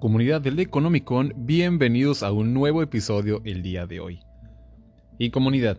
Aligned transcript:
Comunidad 0.00 0.40
del 0.40 0.58
Economicon, 0.58 1.34
bienvenidos 1.36 2.22
a 2.22 2.32
un 2.32 2.54
nuevo 2.54 2.80
episodio 2.80 3.42
el 3.44 3.60
día 3.60 3.86
de 3.86 4.00
hoy. 4.00 4.20
Y 5.18 5.28
comunidad, 5.28 5.76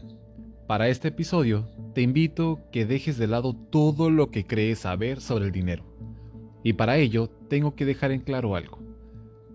para 0.68 0.90
este 0.90 1.08
episodio 1.08 1.68
te 1.96 2.04
invito 2.04 2.60
que 2.72 2.86
dejes 2.86 3.18
de 3.18 3.26
lado 3.26 3.56
todo 3.56 4.12
lo 4.12 4.30
que 4.30 4.46
crees 4.46 4.78
saber 4.78 5.22
sobre 5.22 5.46
el 5.46 5.52
dinero. 5.52 5.98
Y 6.64 6.74
para 6.74 6.98
ello 6.98 7.32
tengo 7.50 7.74
que 7.74 7.84
dejar 7.84 8.12
en 8.12 8.20
claro 8.20 8.56
algo. 8.56 8.78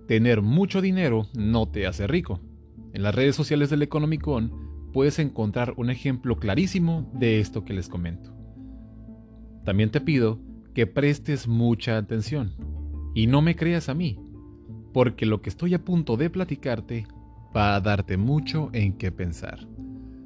Tener 0.09 0.43
mucho 0.43 0.81
dinero 0.81 1.29
no 1.33 1.69
te 1.69 1.87
hace 1.87 2.09
rico. 2.09 2.41
En 2.93 3.05
las 3.05 3.15
redes 3.15 3.37
sociales 3.37 3.71
del 3.71 3.83
Economicon 3.83 4.91
puedes 4.93 5.21
encontrar 5.21 5.75
un 5.77 5.91
ejemplo 5.91 6.39
clarísimo 6.41 7.09
de 7.15 7.39
esto 7.39 7.65
que 7.65 7.73
les 7.73 7.89
comento. 7.89 8.35
También 9.65 9.93
te 9.93 10.01
pido 10.01 10.41
que 10.75 10.89
prestes 10.89 11.47
mucha 11.47 11.99
atención 11.99 12.57
y 13.15 13.29
no 13.29 13.43
me 13.43 13.55
creas 13.55 13.89
a 13.89 13.95
mí, 13.95 14.19
porque 14.97 15.27
lo 15.27 15.43
que 15.43 15.51
estoy 15.51 15.75
a 15.75 15.85
punto 15.85 16.17
de 16.17 16.31
platicarte 16.31 17.07
va 17.55 17.75
a 17.75 17.83
darte 17.83 18.17
mucho 18.17 18.71
en 18.73 18.95
qué 18.95 19.13
pensar, 19.13 19.69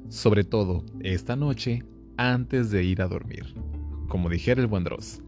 sobre 0.07 0.45
todo 0.45 0.85
esta 1.01 1.35
noche 1.35 1.83
antes 2.15 2.71
de 2.71 2.85
ir 2.85 3.01
a 3.01 3.09
dormir, 3.09 3.53
como 4.07 4.29
dijera 4.29 4.61
el 4.61 4.67
buen 4.67 4.85
Dross. 4.85 5.21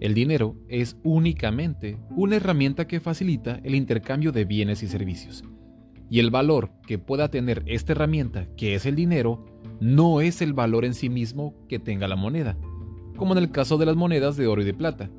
El 0.00 0.12
dinero 0.14 0.56
es 0.66 0.96
únicamente 1.04 1.98
una 2.10 2.34
herramienta 2.34 2.88
que 2.88 2.98
facilita 2.98 3.60
el 3.62 3.76
intercambio 3.76 4.32
de 4.32 4.44
bienes 4.44 4.82
y 4.82 4.88
servicios, 4.88 5.44
y 6.10 6.18
el 6.18 6.32
valor 6.32 6.72
que 6.84 6.98
pueda 6.98 7.30
tener 7.30 7.62
esta 7.66 7.92
herramienta, 7.92 8.48
que 8.56 8.74
es 8.74 8.86
el 8.86 8.96
dinero, 8.96 9.44
no 9.78 10.20
es 10.20 10.42
el 10.42 10.52
valor 10.52 10.84
en 10.84 10.94
sí 10.94 11.08
mismo 11.08 11.54
que 11.68 11.78
tenga 11.78 12.08
la 12.08 12.16
moneda, 12.16 12.58
como 13.16 13.34
en 13.34 13.38
el 13.38 13.52
caso 13.52 13.78
de 13.78 13.86
las 13.86 13.94
monedas 13.94 14.36
de 14.36 14.48
oro 14.48 14.62
y 14.62 14.64
de 14.64 14.74
plata. 14.74 15.10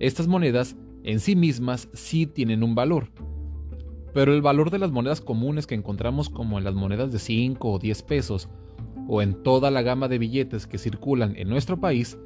Estas 0.00 0.26
monedas 0.26 0.76
en 1.04 1.20
sí 1.20 1.36
mismas 1.36 1.88
sí 1.92 2.26
tienen 2.26 2.62
un 2.62 2.74
valor. 2.74 3.10
Pero 4.12 4.32
el 4.32 4.42
valor 4.42 4.70
de 4.70 4.78
las 4.78 4.90
monedas 4.90 5.20
comunes 5.20 5.66
que 5.66 5.74
encontramos 5.74 6.30
como 6.30 6.58
en 6.58 6.64
las 6.64 6.74
monedas 6.74 7.12
de 7.12 7.18
5 7.18 7.70
o 7.70 7.78
10 7.78 8.02
pesos, 8.02 8.48
o 9.08 9.22
en 9.22 9.42
toda 9.42 9.70
la 9.70 9.82
gama 9.82 10.08
de 10.08 10.18
billetes 10.18 10.66
que 10.66 10.78
circulan 10.78 11.34
en 11.36 11.48
nuestro 11.48 11.78
país, 11.78 12.18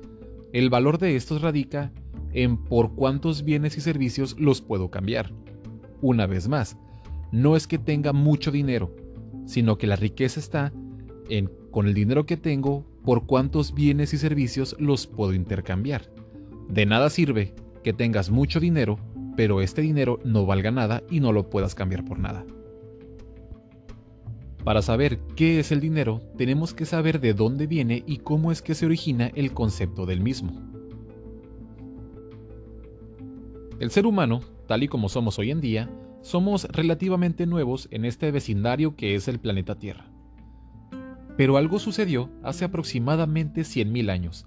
el 0.52 0.70
valor 0.70 0.98
de 0.98 1.16
estos 1.16 1.42
radica 1.42 1.92
en 2.32 2.56
por 2.56 2.94
cuántos 2.94 3.44
bienes 3.44 3.76
y 3.76 3.80
servicios 3.80 4.36
los 4.38 4.62
puedo 4.62 4.90
cambiar. 4.90 5.32
Una 6.00 6.26
vez 6.26 6.48
más, 6.48 6.76
no 7.32 7.56
es 7.56 7.66
que 7.66 7.78
tenga 7.78 8.12
mucho 8.12 8.50
dinero, 8.50 8.94
sino 9.44 9.78
que 9.78 9.86
la 9.86 9.96
riqueza 9.96 10.40
está 10.40 10.72
en 11.28 11.50
con 11.70 11.86
el 11.86 11.94
dinero 11.94 12.26
que 12.26 12.36
tengo 12.36 12.84
por 13.04 13.26
cuántos 13.26 13.74
bienes 13.74 14.12
y 14.12 14.18
servicios 14.18 14.76
los 14.78 15.06
puedo 15.06 15.34
intercambiar. 15.34 16.12
De 16.68 16.86
nada 16.86 17.10
sirve 17.10 17.54
que 17.82 17.92
tengas 17.92 18.30
mucho 18.30 18.60
dinero, 18.60 18.98
pero 19.36 19.60
este 19.60 19.82
dinero 19.82 20.20
no 20.24 20.46
valga 20.46 20.70
nada 20.70 21.02
y 21.10 21.20
no 21.20 21.32
lo 21.32 21.50
puedas 21.50 21.74
cambiar 21.74 22.04
por 22.04 22.18
nada. 22.18 22.44
Para 24.64 24.82
saber 24.82 25.20
qué 25.36 25.58
es 25.58 25.72
el 25.72 25.80
dinero, 25.80 26.20
tenemos 26.36 26.74
que 26.74 26.84
saber 26.84 27.20
de 27.20 27.32
dónde 27.32 27.66
viene 27.66 28.04
y 28.06 28.18
cómo 28.18 28.52
es 28.52 28.60
que 28.60 28.74
se 28.74 28.84
origina 28.84 29.30
el 29.34 29.52
concepto 29.52 30.04
del 30.04 30.20
mismo. 30.20 30.52
El 33.78 33.90
ser 33.90 34.04
humano, 34.04 34.40
tal 34.66 34.82
y 34.82 34.88
como 34.88 35.08
somos 35.08 35.38
hoy 35.38 35.50
en 35.50 35.62
día, 35.62 35.90
somos 36.20 36.64
relativamente 36.64 37.46
nuevos 37.46 37.88
en 37.90 38.04
este 38.04 38.30
vecindario 38.30 38.94
que 38.94 39.14
es 39.14 39.26
el 39.28 39.40
planeta 39.40 39.78
Tierra. 39.78 40.12
Pero 41.38 41.56
algo 41.56 41.78
sucedió 41.78 42.28
hace 42.42 42.66
aproximadamente 42.66 43.62
100.000 43.62 44.10
años. 44.10 44.46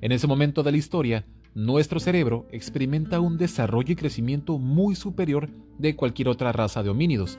En 0.00 0.12
ese 0.12 0.26
momento 0.26 0.62
de 0.62 0.72
la 0.72 0.78
historia, 0.78 1.26
nuestro 1.54 2.00
cerebro 2.00 2.46
experimenta 2.50 3.20
un 3.20 3.36
desarrollo 3.36 3.92
y 3.92 3.96
crecimiento 3.96 4.58
muy 4.58 4.94
superior 4.94 5.50
de 5.78 5.96
cualquier 5.96 6.28
otra 6.28 6.52
raza 6.52 6.82
de 6.82 6.90
homínidos, 6.90 7.38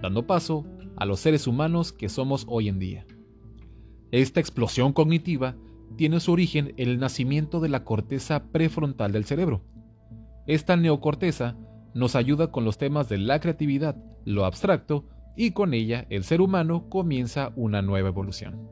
dando 0.00 0.26
paso 0.26 0.64
a 0.96 1.04
los 1.04 1.20
seres 1.20 1.46
humanos 1.46 1.92
que 1.92 2.08
somos 2.08 2.46
hoy 2.48 2.68
en 2.68 2.78
día. 2.78 3.06
Esta 4.10 4.40
explosión 4.40 4.92
cognitiva 4.92 5.56
tiene 5.96 6.20
su 6.20 6.32
origen 6.32 6.74
en 6.76 6.88
el 6.88 6.98
nacimiento 6.98 7.60
de 7.60 7.68
la 7.68 7.84
corteza 7.84 8.44
prefrontal 8.52 9.12
del 9.12 9.24
cerebro. 9.24 9.62
Esta 10.46 10.76
neocorteza 10.76 11.56
nos 11.94 12.16
ayuda 12.16 12.50
con 12.50 12.64
los 12.64 12.78
temas 12.78 13.08
de 13.08 13.18
la 13.18 13.40
creatividad, 13.40 13.96
lo 14.24 14.44
abstracto, 14.44 15.04
y 15.36 15.52
con 15.52 15.74
ella 15.74 16.06
el 16.10 16.24
ser 16.24 16.40
humano 16.40 16.88
comienza 16.88 17.52
una 17.56 17.82
nueva 17.82 18.08
evolución. 18.08 18.68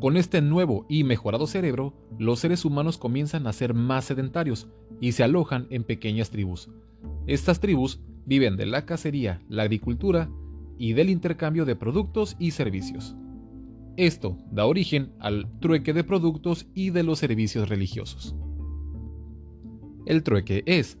Con 0.00 0.16
este 0.16 0.40
nuevo 0.40 0.86
y 0.88 1.02
mejorado 1.02 1.48
cerebro, 1.48 1.92
los 2.20 2.38
seres 2.38 2.64
humanos 2.64 2.98
comienzan 2.98 3.48
a 3.48 3.52
ser 3.52 3.74
más 3.74 4.04
sedentarios 4.04 4.68
y 5.00 5.12
se 5.12 5.24
alojan 5.24 5.66
en 5.70 5.82
pequeñas 5.82 6.30
tribus. 6.30 6.70
Estas 7.26 7.58
tribus 7.58 8.00
viven 8.24 8.56
de 8.56 8.66
la 8.66 8.86
cacería, 8.86 9.42
la 9.48 9.64
agricultura 9.64 10.30
y 10.78 10.92
del 10.92 11.10
intercambio 11.10 11.64
de 11.64 11.74
productos 11.74 12.36
y 12.38 12.52
servicios. 12.52 13.16
Esto 13.96 14.38
da 14.52 14.66
origen 14.66 15.10
al 15.18 15.50
trueque 15.58 15.92
de 15.92 16.04
productos 16.04 16.68
y 16.74 16.90
de 16.90 17.02
los 17.02 17.18
servicios 17.18 17.68
religiosos. 17.68 18.36
El 20.06 20.22
trueque 20.22 20.62
es, 20.66 20.96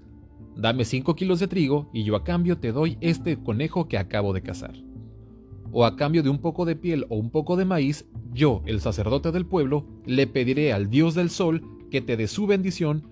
dame 0.56 0.84
5 0.84 1.14
kilos 1.14 1.38
de 1.38 1.46
trigo 1.46 1.88
y 1.94 2.02
yo 2.02 2.16
a 2.16 2.24
cambio 2.24 2.58
te 2.58 2.72
doy 2.72 2.98
este 3.00 3.40
conejo 3.40 3.86
que 3.86 3.96
acabo 3.96 4.32
de 4.32 4.42
cazar 4.42 4.87
o 5.72 5.84
a 5.84 5.96
cambio 5.96 6.22
de 6.22 6.30
un 6.30 6.38
poco 6.38 6.64
de 6.64 6.76
piel 6.76 7.06
o 7.08 7.16
un 7.16 7.30
poco 7.30 7.56
de 7.56 7.64
maíz, 7.64 8.06
yo, 8.32 8.62
el 8.66 8.80
sacerdote 8.80 9.32
del 9.32 9.46
pueblo, 9.46 9.86
le 10.06 10.26
pediré 10.26 10.72
al 10.72 10.90
Dios 10.90 11.14
del 11.14 11.30
Sol 11.30 11.62
que 11.90 12.00
te 12.00 12.16
dé 12.16 12.28
su 12.28 12.46
bendición 12.46 13.06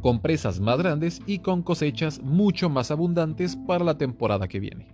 con 0.00 0.20
presas 0.20 0.60
más 0.60 0.78
grandes 0.78 1.20
y 1.26 1.40
con 1.40 1.62
cosechas 1.62 2.22
mucho 2.22 2.70
más 2.70 2.90
abundantes 2.90 3.56
para 3.56 3.84
la 3.84 3.98
temporada 3.98 4.48
que 4.48 4.60
viene. 4.60 4.88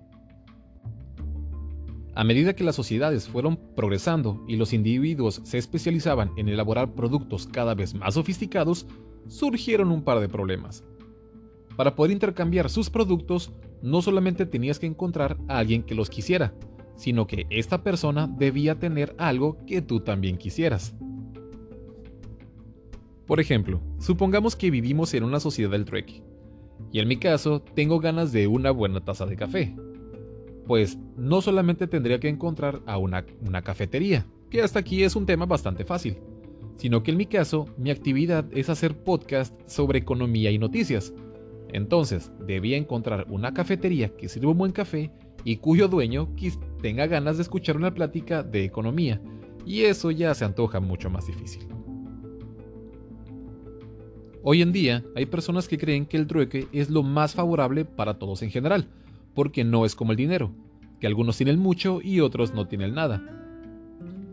A 2.14 2.24
medida 2.24 2.56
que 2.56 2.64
las 2.64 2.74
sociedades 2.74 3.28
fueron 3.28 3.58
progresando 3.76 4.42
y 4.48 4.56
los 4.56 4.72
individuos 4.72 5.42
se 5.44 5.58
especializaban 5.58 6.30
en 6.36 6.48
elaborar 6.48 6.94
productos 6.94 7.46
cada 7.46 7.74
vez 7.74 7.94
más 7.94 8.14
sofisticados, 8.14 8.86
surgieron 9.28 9.92
un 9.92 10.02
par 10.02 10.20
de 10.20 10.28
problemas. 10.28 10.82
Para 11.76 11.94
poder 11.94 12.12
intercambiar 12.12 12.70
sus 12.70 12.88
productos, 12.88 13.52
no 13.82 14.00
solamente 14.00 14.46
tenías 14.46 14.78
que 14.78 14.86
encontrar 14.86 15.36
a 15.46 15.58
alguien 15.58 15.82
que 15.82 15.94
los 15.94 16.08
quisiera, 16.08 16.54
sino 16.96 17.26
que 17.26 17.46
esta 17.50 17.82
persona 17.82 18.26
debía 18.26 18.78
tener 18.78 19.14
algo 19.18 19.58
que 19.66 19.82
tú 19.82 20.00
también 20.00 20.38
quisieras. 20.38 20.94
Por 23.26 23.40
ejemplo, 23.40 23.80
supongamos 23.98 24.56
que 24.56 24.70
vivimos 24.70 25.12
en 25.14 25.24
una 25.24 25.40
sociedad 25.40 25.70
del 25.70 25.84
trueque, 25.84 26.22
y 26.92 27.00
en 27.00 27.08
mi 27.08 27.16
caso 27.16 27.60
tengo 27.60 28.00
ganas 28.00 28.32
de 28.32 28.46
una 28.46 28.70
buena 28.70 29.04
taza 29.04 29.26
de 29.26 29.36
café. 29.36 29.74
Pues 30.66 30.98
no 31.16 31.40
solamente 31.42 31.86
tendría 31.86 32.18
que 32.20 32.28
encontrar 32.28 32.80
a 32.86 32.98
una, 32.98 33.24
una 33.46 33.62
cafetería, 33.62 34.26
que 34.50 34.62
hasta 34.62 34.78
aquí 34.78 35.02
es 35.02 35.16
un 35.16 35.26
tema 35.26 35.46
bastante 35.46 35.84
fácil, 35.84 36.18
sino 36.76 37.02
que 37.02 37.10
en 37.10 37.16
mi 37.16 37.26
caso 37.26 37.66
mi 37.76 37.90
actividad 37.90 38.46
es 38.52 38.68
hacer 38.68 38.96
podcast 38.96 39.54
sobre 39.68 39.98
economía 39.98 40.50
y 40.50 40.58
noticias. 40.58 41.12
Entonces 41.72 42.30
debía 42.46 42.76
encontrar 42.76 43.26
una 43.28 43.52
cafetería 43.52 44.16
que 44.16 44.28
sirva 44.28 44.52
un 44.52 44.58
buen 44.58 44.72
café 44.72 45.10
y 45.46 45.58
cuyo 45.58 45.86
dueño 45.86 46.28
tenga 46.82 47.06
ganas 47.06 47.36
de 47.36 47.44
escuchar 47.44 47.76
una 47.76 47.94
plática 47.94 48.42
de 48.42 48.64
economía, 48.64 49.22
y 49.64 49.82
eso 49.82 50.10
ya 50.10 50.34
se 50.34 50.44
antoja 50.44 50.80
mucho 50.80 51.08
más 51.08 51.28
difícil. 51.28 51.68
Hoy 54.42 54.60
en 54.60 54.72
día 54.72 55.04
hay 55.14 55.26
personas 55.26 55.68
que 55.68 55.78
creen 55.78 56.04
que 56.04 56.16
el 56.16 56.26
trueque 56.26 56.66
es 56.72 56.90
lo 56.90 57.04
más 57.04 57.36
favorable 57.36 57.84
para 57.84 58.18
todos 58.18 58.42
en 58.42 58.50
general, 58.50 58.88
porque 59.34 59.62
no 59.62 59.86
es 59.86 59.94
como 59.94 60.10
el 60.10 60.16
dinero, 60.16 60.50
que 60.98 61.06
algunos 61.06 61.36
tienen 61.36 61.60
mucho 61.60 62.00
y 62.02 62.18
otros 62.18 62.52
no 62.52 62.66
tienen 62.66 62.94
nada. 62.94 63.22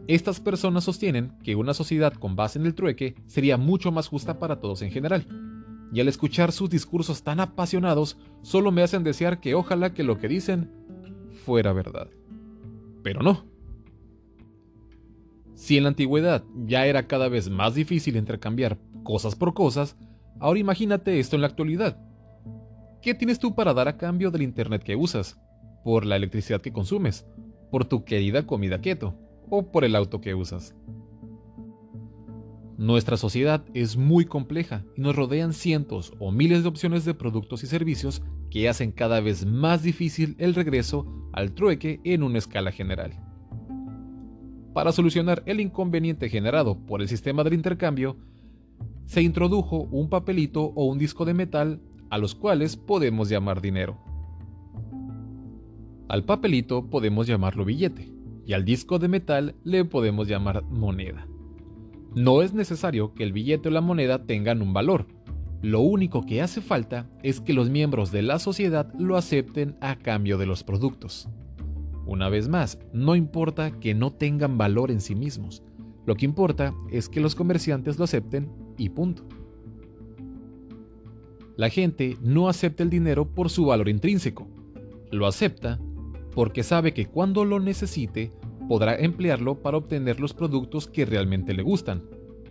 Estas 0.07 0.39
personas 0.39 0.83
sostienen 0.83 1.33
que 1.43 1.55
una 1.55 1.75
sociedad 1.75 2.13
con 2.13 2.35
base 2.35 2.57
en 2.57 2.65
el 2.65 2.73
trueque 2.73 3.13
sería 3.27 3.57
mucho 3.57 3.91
más 3.91 4.07
justa 4.07 4.39
para 4.39 4.59
todos 4.59 4.81
en 4.81 4.89
general, 4.89 5.27
y 5.93 5.99
al 5.99 6.07
escuchar 6.07 6.51
sus 6.51 6.71
discursos 6.71 7.21
tan 7.21 7.39
apasionados, 7.39 8.17
solo 8.41 8.71
me 8.71 8.81
hacen 8.81 9.03
desear 9.03 9.39
que 9.39 9.53
ojalá 9.53 9.93
que 9.93 10.01
lo 10.01 10.17
que 10.17 10.27
dicen 10.27 10.71
fuera 11.33 11.73
verdad. 11.73 12.07
Pero 13.03 13.21
no. 13.21 13.45
Si 15.53 15.77
en 15.77 15.83
la 15.83 15.89
antigüedad 15.89 16.43
ya 16.65 16.85
era 16.85 17.07
cada 17.07 17.29
vez 17.29 17.49
más 17.49 17.75
difícil 17.75 18.15
intercambiar 18.15 18.77
cosas 19.03 19.35
por 19.35 19.53
cosas, 19.53 19.97
ahora 20.39 20.59
imagínate 20.59 21.19
esto 21.19 21.35
en 21.35 21.41
la 21.41 21.47
actualidad. 21.47 21.97
¿Qué 23.01 23.13
tienes 23.13 23.39
tú 23.39 23.53
para 23.53 23.73
dar 23.73 23.87
a 23.87 23.97
cambio 23.97 24.31
del 24.31 24.43
Internet 24.43 24.83
que 24.83 24.95
usas? 24.95 25.39
¿Por 25.83 26.05
la 26.05 26.15
electricidad 26.15 26.61
que 26.61 26.71
consumes? 26.71 27.25
¿Por 27.69 27.85
tu 27.85 28.05
querida 28.05 28.47
comida 28.47 28.79
keto? 28.79 29.15
¿O 29.49 29.71
por 29.71 29.83
el 29.83 29.95
auto 29.95 30.21
que 30.21 30.33
usas? 30.33 30.75
Nuestra 32.77 33.17
sociedad 33.17 33.63
es 33.73 33.97
muy 33.97 34.25
compleja 34.25 34.83
y 34.95 35.01
nos 35.01 35.15
rodean 35.15 35.53
cientos 35.53 36.13
o 36.19 36.31
miles 36.31 36.63
de 36.63 36.69
opciones 36.69 37.05
de 37.05 37.13
productos 37.13 37.63
y 37.63 37.67
servicios 37.67 38.23
que 38.53 38.69
hacen 38.69 38.91
cada 38.91 39.19
vez 39.19 39.47
más 39.47 39.81
difícil 39.81 40.35
el 40.37 40.53
regreso 40.53 41.07
al 41.33 41.53
trueque 41.53 41.99
en 42.03 42.21
una 42.21 42.37
escala 42.37 42.71
general. 42.71 43.19
Para 44.75 44.91
solucionar 44.91 45.41
el 45.47 45.59
inconveniente 45.59 46.29
generado 46.29 46.77
por 46.85 47.01
el 47.01 47.07
sistema 47.07 47.43
del 47.43 47.55
intercambio, 47.55 48.15
se 49.07 49.23
introdujo 49.23 49.87
un 49.89 50.07
papelito 50.07 50.65
o 50.75 50.85
un 50.85 50.99
disco 50.99 51.25
de 51.25 51.33
metal 51.33 51.81
a 52.11 52.19
los 52.19 52.35
cuales 52.35 52.77
podemos 52.77 53.27
llamar 53.27 53.59
dinero. 53.59 53.97
Al 56.07 56.23
papelito 56.23 56.91
podemos 56.91 57.25
llamarlo 57.25 57.65
billete 57.65 58.11
y 58.45 58.53
al 58.53 58.65
disco 58.65 58.99
de 58.99 59.07
metal 59.07 59.55
le 59.63 59.83
podemos 59.83 60.27
llamar 60.27 60.63
moneda. 60.65 61.27
No 62.13 62.43
es 62.43 62.53
necesario 62.53 63.15
que 63.15 63.23
el 63.23 63.33
billete 63.33 63.69
o 63.69 63.71
la 63.71 63.81
moneda 63.81 64.27
tengan 64.27 64.61
un 64.61 64.73
valor. 64.73 65.07
Lo 65.63 65.79
único 65.79 66.25
que 66.25 66.41
hace 66.41 66.59
falta 66.59 67.09
es 67.23 67.39
que 67.39 67.53
los 67.53 67.69
miembros 67.69 68.11
de 68.11 68.21
la 68.21 68.37
sociedad 68.37 68.93
lo 68.99 69.15
acepten 69.15 69.77
a 69.79 69.95
cambio 69.95 70.37
de 70.37 70.45
los 70.45 70.61
productos. 70.61 71.29
Una 72.05 72.27
vez 72.27 72.49
más, 72.49 72.79
no 72.91 73.15
importa 73.15 73.71
que 73.79 73.93
no 73.93 74.11
tengan 74.11 74.57
valor 74.57 74.91
en 74.91 74.99
sí 74.99 75.15
mismos. 75.15 75.63
Lo 76.05 76.15
que 76.15 76.25
importa 76.25 76.75
es 76.91 77.07
que 77.07 77.21
los 77.21 77.33
comerciantes 77.33 77.97
lo 77.97 78.03
acepten 78.03 78.51
y 78.77 78.89
punto. 78.89 79.23
La 81.55 81.69
gente 81.69 82.17
no 82.21 82.49
acepta 82.49 82.83
el 82.83 82.89
dinero 82.89 83.25
por 83.33 83.49
su 83.49 83.67
valor 83.67 83.87
intrínseco. 83.87 84.49
Lo 85.11 85.27
acepta 85.27 85.79
porque 86.35 86.63
sabe 86.63 86.93
que 86.93 87.05
cuando 87.05 87.45
lo 87.45 87.61
necesite 87.61 88.33
podrá 88.67 88.97
emplearlo 88.97 89.61
para 89.61 89.77
obtener 89.77 90.19
los 90.19 90.33
productos 90.33 90.89
que 90.89 91.05
realmente 91.05 91.53
le 91.53 91.63
gustan. 91.63 92.03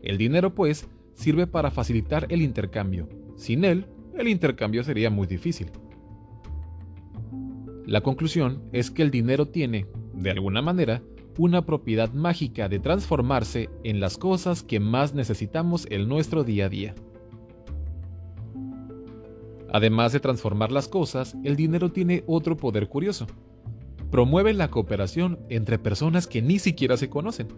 El 0.03 0.17
dinero, 0.17 0.55
pues, 0.55 0.89
sirve 1.15 1.47
para 1.47 1.71
facilitar 1.71 2.27
el 2.29 2.43
intercambio. 2.43 3.09
Sin 3.37 3.65
él, 3.65 3.87
el 4.17 4.29
intercambio 4.29 4.85
sería 4.85 5.11
muy 5.11 5.27
difícil. 5.27 5.71
La 7.87 8.01
conclusión 8.01 8.63
es 8.73 8.91
que 8.91 9.03
el 9.03 9.11
dinero 9.11 9.49
tiene, 9.49 9.87
de 10.15 10.31
alguna 10.31 10.63
manera, 10.63 11.03
una 11.39 11.65
propiedad 11.65 12.13
mágica 12.13 12.69
de 12.69 12.79
transformarse 12.79 13.71
en 13.85 14.01
las 14.01 14.19
cosas 14.19 14.63
que 14.63 14.81
más 14.81 15.15
necesitamos 15.15 15.87
en 15.91 16.09
nuestro 16.09 16.45
día 16.45 16.67
a 16.67 16.69
día. 16.69 16.95
Además 19.73 20.13
de 20.13 20.21
transformar 20.21 20.71
las 20.71 20.87
cosas, 20.87 21.35
el 21.45 21.57
dinero 21.57 21.91
tiene 21.91 22.23
otro 22.27 22.57
poder 22.57 22.89
curioso 22.89 23.27
promueve 24.13 24.53
la 24.53 24.69
cooperación 24.69 25.39
entre 25.49 25.79
personas 25.79 26.27
que 26.27 26.43
ni 26.43 26.59
siquiera 26.59 26.99
se 26.99 27.09
conocen. 27.09 27.49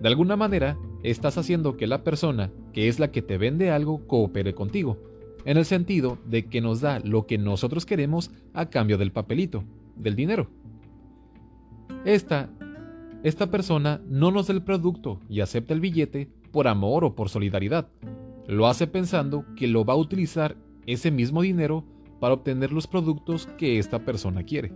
De 0.00 0.08
alguna 0.08 0.34
manera, 0.36 0.76
estás 1.02 1.38
haciendo 1.38 1.76
que 1.76 1.86
la 1.86 2.04
persona, 2.04 2.50
que 2.72 2.88
es 2.88 2.98
la 2.98 3.10
que 3.10 3.22
te 3.22 3.38
vende 3.38 3.70
algo, 3.70 4.06
coopere 4.06 4.54
contigo, 4.54 4.98
en 5.44 5.56
el 5.56 5.64
sentido 5.64 6.18
de 6.26 6.46
que 6.46 6.60
nos 6.60 6.80
da 6.80 7.00
lo 7.00 7.26
que 7.26 7.38
nosotros 7.38 7.86
queremos 7.86 8.30
a 8.52 8.68
cambio 8.70 8.98
del 8.98 9.12
papelito, 9.12 9.64
del 9.96 10.16
dinero. 10.16 10.48
Esta, 12.04 12.50
esta 13.22 13.50
persona 13.50 14.00
no 14.08 14.30
nos 14.30 14.46
da 14.48 14.54
el 14.54 14.62
producto 14.62 15.20
y 15.28 15.40
acepta 15.40 15.74
el 15.74 15.80
billete 15.80 16.28
por 16.52 16.68
amor 16.68 17.04
o 17.04 17.14
por 17.14 17.28
solidaridad. 17.28 17.88
Lo 18.46 18.66
hace 18.66 18.86
pensando 18.86 19.44
que 19.56 19.68
lo 19.68 19.84
va 19.84 19.94
a 19.94 19.98
utilizar 19.98 20.56
ese 20.86 21.10
mismo 21.10 21.42
dinero 21.42 21.84
para 22.18 22.34
obtener 22.34 22.72
los 22.72 22.86
productos 22.86 23.46
que 23.58 23.78
esta 23.78 24.04
persona 24.04 24.42
quiere. 24.42 24.72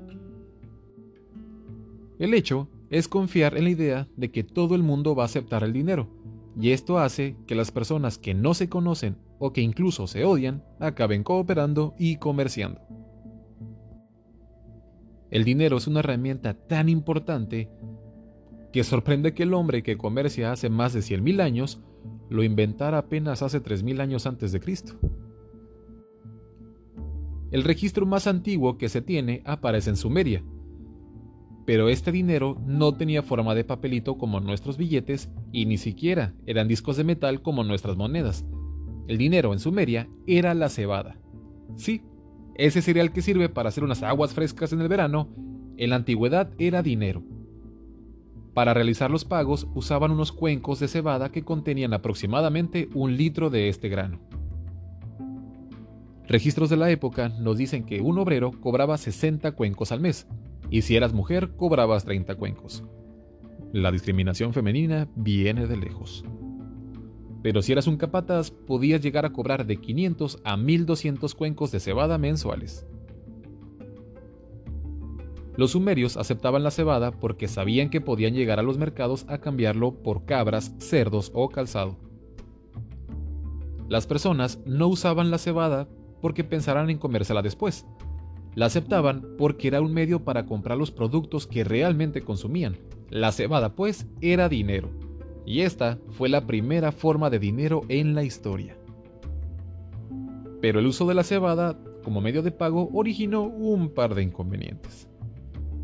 El 2.19 2.32
hecho 2.32 2.69
es 2.91 3.09
confiar 3.09 3.56
en 3.56 3.65
la 3.65 3.71
idea 3.71 4.09
de 4.17 4.31
que 4.31 4.44
todo 4.44 4.75
el 4.75 4.82
mundo 4.82 5.15
va 5.15 5.25
a 5.25 5.26
aceptar 5.26 5.65
el 5.65 5.73
dinero, 5.73 6.09
y 6.61 6.71
esto 6.71 6.99
hace 6.99 7.37
que 7.47 7.55
las 7.55 7.71
personas 7.71 8.19
que 8.19 8.35
no 8.35 8.55
se 8.55 8.69
conocen 8.69 9.17
o 9.39 9.53
que 9.53 9.61
incluso 9.61 10.06
se 10.06 10.25
odian 10.25 10.62
acaben 10.79 11.25
cooperando 11.25 11.95
y 11.99 12.17
comerciando. 12.17 12.81
El 15.31 15.45
dinero 15.45 15.79
es 15.79 15.87
una 15.87 16.01
herramienta 16.01 16.55
tan 16.55 16.89
importante 16.89 17.69
que 18.73 18.85
sorprende 18.85 19.35
que 19.35 19.43
el 19.43 19.55
hombre 19.55 19.83
que 19.83 19.99
comercia 19.99 20.53
hace 20.53 20.69
más 20.69 20.93
de 20.93 21.01
100.000 21.01 21.41
años 21.41 21.81
lo 22.31 22.43
inventara 22.43 22.99
apenas 22.99 23.43
hace 23.43 23.62
3.000 23.62 24.00
años 24.00 24.27
antes 24.27 24.53
de 24.53 24.61
Cristo. 24.61 24.95
El 27.50 27.62
registro 27.62 28.07
más 28.07 28.27
antiguo 28.27 28.79
que 28.79 28.89
se 28.89 29.00
tiene 29.00 29.43
aparece 29.45 29.91
en 29.91 29.97
Sumeria, 29.97 30.45
pero 31.66 31.88
este 31.88 32.12
dinero 32.12 32.61
no 32.66 32.93
tenía 32.93 33.22
forma 33.22 33.55
de 33.55 33.64
papelito 33.64 34.19
como 34.19 34.40
nuestros 34.40 34.76
billetes 34.76 35.31
y 35.52 35.66
ni 35.66 35.78
siquiera 35.78 36.34
eran 36.46 36.69
discos 36.69 36.96
de 36.96 37.05
metal 37.05 37.43
como 37.43 37.64
nuestras 37.64 37.96
monedas. 37.96 38.44
El 39.08 39.19
dinero 39.19 39.52
en 39.52 39.58
Sumeria 39.58 40.08
era 40.26 40.55
la 40.55 40.69
cebada. 40.69 41.19
Sí, 41.76 42.02
ese 42.55 42.82
cereal 42.82 43.12
que 43.12 43.22
sirve 43.22 43.49
para 43.49 43.70
hacer 43.70 43.84
unas 43.84 44.02
aguas 44.02 44.34
frescas 44.34 44.72
en 44.72 44.81
el 44.81 44.88
verano, 44.88 45.28
en 45.76 45.90
la 45.90 45.96
antigüedad 45.96 46.50
era 46.58 46.82
dinero. 46.82 47.22
Para 48.52 48.72
realizar 48.72 49.11
los 49.11 49.25
pagos 49.25 49.66
usaban 49.75 50.12
unos 50.12 50.31
cuencos 50.31 50.78
de 50.78 50.88
cebada 50.88 51.32
que 51.32 51.43
contenían 51.43 51.93
aproximadamente 51.93 52.88
un 52.94 53.16
litro 53.16 53.50
de 53.50 53.69
este 53.69 53.88
grano. 53.88 54.20
Registros 56.26 56.70
de 56.70 56.76
la 56.76 56.90
época 56.90 57.28
nos 57.28 57.58
dicen 57.58 57.84
que 57.84 58.00
un 58.00 58.19
obrero 58.19 58.52
cobraba 58.61 58.96
60 58.96 59.52
cuencos 59.52 59.93
al 59.93 60.00
mes, 60.00 60.26
y 60.70 60.82
si 60.82 60.96
eras 60.96 61.12
mujer 61.12 61.50
cobrabas 61.56 62.05
30 62.05 62.34
cuencos. 62.37 62.84
La 63.72 63.90
discriminación 63.90 64.52
femenina 64.52 65.08
viene 65.16 65.66
de 65.66 65.76
lejos. 65.76 66.25
Pero 67.43 67.61
si 67.61 67.72
eras 67.72 67.87
un 67.87 67.96
capataz, 67.96 68.50
podías 68.50 69.02
llegar 69.02 69.26
a 69.26 69.32
cobrar 69.32 69.66
de 69.66 69.76
500 69.76 70.40
a 70.44 70.56
1200 70.56 71.34
cuencos 71.34 71.72
de 71.72 71.81
cebada 71.81 72.16
mensuales. 72.16 72.87
Los 75.56 75.72
sumerios 75.72 76.16
aceptaban 76.16 76.64
la 76.64 76.70
cebada 76.70 77.12
porque 77.12 77.46
sabían 77.46 77.90
que 77.90 78.00
podían 78.00 78.34
llegar 78.34 78.58
a 78.58 78.62
los 78.62 78.78
mercados 78.78 79.25
a 79.28 79.38
cambiarlo 79.38 79.93
por 80.02 80.25
cabras, 80.25 80.75
cerdos 80.78 81.31
o 81.34 81.49
calzado. 81.49 81.96
Las 83.88 84.06
personas 84.06 84.61
no 84.66 84.88
usaban 84.88 85.31
la 85.31 85.38
cebada 85.38 85.88
porque 86.20 86.43
pensaran 86.43 86.90
en 86.90 86.99
comérsela 86.99 87.43
después, 87.43 87.87
la 88.55 88.67
aceptaban 88.67 89.25
porque 89.37 89.69
era 89.69 89.81
un 89.81 89.93
medio 89.93 90.25
para 90.25 90.47
comprar 90.47 90.79
los 90.79 90.91
productos 90.91 91.47
que 91.47 91.65
realmente 91.65 92.23
consumían. 92.23 92.77
La 93.11 93.33
cebada, 93.33 93.75
pues, 93.75 94.06
era 94.21 94.49
dinero. 94.49 94.91
Y 95.45 95.61
esta 95.61 95.99
fue 96.11 96.29
la 96.29 96.47
primera 96.47 96.93
forma 96.93 97.31
de 97.31 97.39
dinero 97.39 97.83
en 97.89 98.15
la 98.15 98.23
historia. 98.23 98.77
Pero 100.61 100.81
el 100.81 100.87
uso 100.87 101.06
de 101.06 101.15
la 101.15 101.25
cebada 101.25 101.79
como 102.03 102.21
medio 102.21 102.43
de 102.43 102.53
pago 102.53 102.89
originó 102.93 103.43
un 103.43 103.91
par 103.91 104.15
de 104.15 104.23
inconvenientes. 104.23 105.09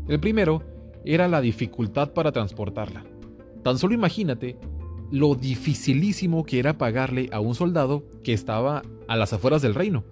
El 0.07 0.19
primero 0.19 0.63
era 1.05 1.27
la 1.27 1.41
dificultad 1.41 2.13
para 2.13 2.31
transportarla. 2.31 3.03
Tan 3.63 3.77
solo 3.77 3.93
imagínate 3.93 4.57
lo 5.11 5.35
dificilísimo 5.35 6.45
que 6.45 6.57
era 6.57 6.77
pagarle 6.77 7.29
a 7.31 7.39
un 7.39 7.53
soldado 7.53 8.05
que 8.23 8.33
estaba 8.33 8.81
a 9.07 9.17
las 9.17 9.33
afueras 9.33 9.61
del 9.61 9.75
reino 9.75 10.03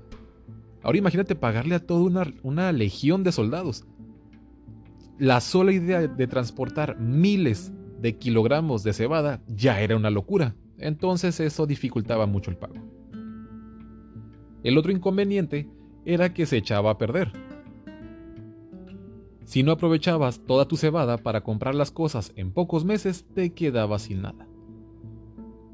Ahora 0.81 0.97
imagínate 0.97 1.35
pagarle 1.35 1.75
a 1.75 1.85
toda 1.85 2.31
una, 2.43 2.71
legión 2.71 3.23
de 3.23 3.31
soldados. 3.31 3.85
La 5.17 5.41
sola 5.41 5.73
idea 5.73 6.07
de 6.07 6.27
transportar 6.27 6.99
miles 6.99 7.71
de 8.01 8.17
kilogramos 8.17 8.83
de 8.83 8.93
cebada 8.93 9.41
ya 9.47 9.81
era 9.81 9.97
una 9.97 10.09
locura. 10.09 10.55
Entonces 10.77 11.39
eso 11.41 11.65
dificultaba 11.65 12.25
mucho 12.25 12.51
el 12.51 12.57
pago. 12.57 12.75
El 14.63 14.77
otro 14.77 14.91
inconveniente 14.91 15.67
era 16.05 16.33
que 16.33 16.45
se 16.45 16.57
echaba 16.57 16.91
a 16.91 16.97
perder. 16.97 17.33
Si 19.43 19.63
no 19.63 19.71
aprovechabas 19.71 20.41
toda 20.45 20.67
tu 20.67 20.77
cebada 20.77 21.17
para 21.17 21.41
comprar 21.41 21.75
las 21.75 21.91
cosas 21.91 22.31
en 22.35 22.51
pocos 22.51 22.85
meses, 22.85 23.25
te 23.33 23.51
quedabas 23.51 24.03
sin 24.03 24.21
nada. 24.21 24.47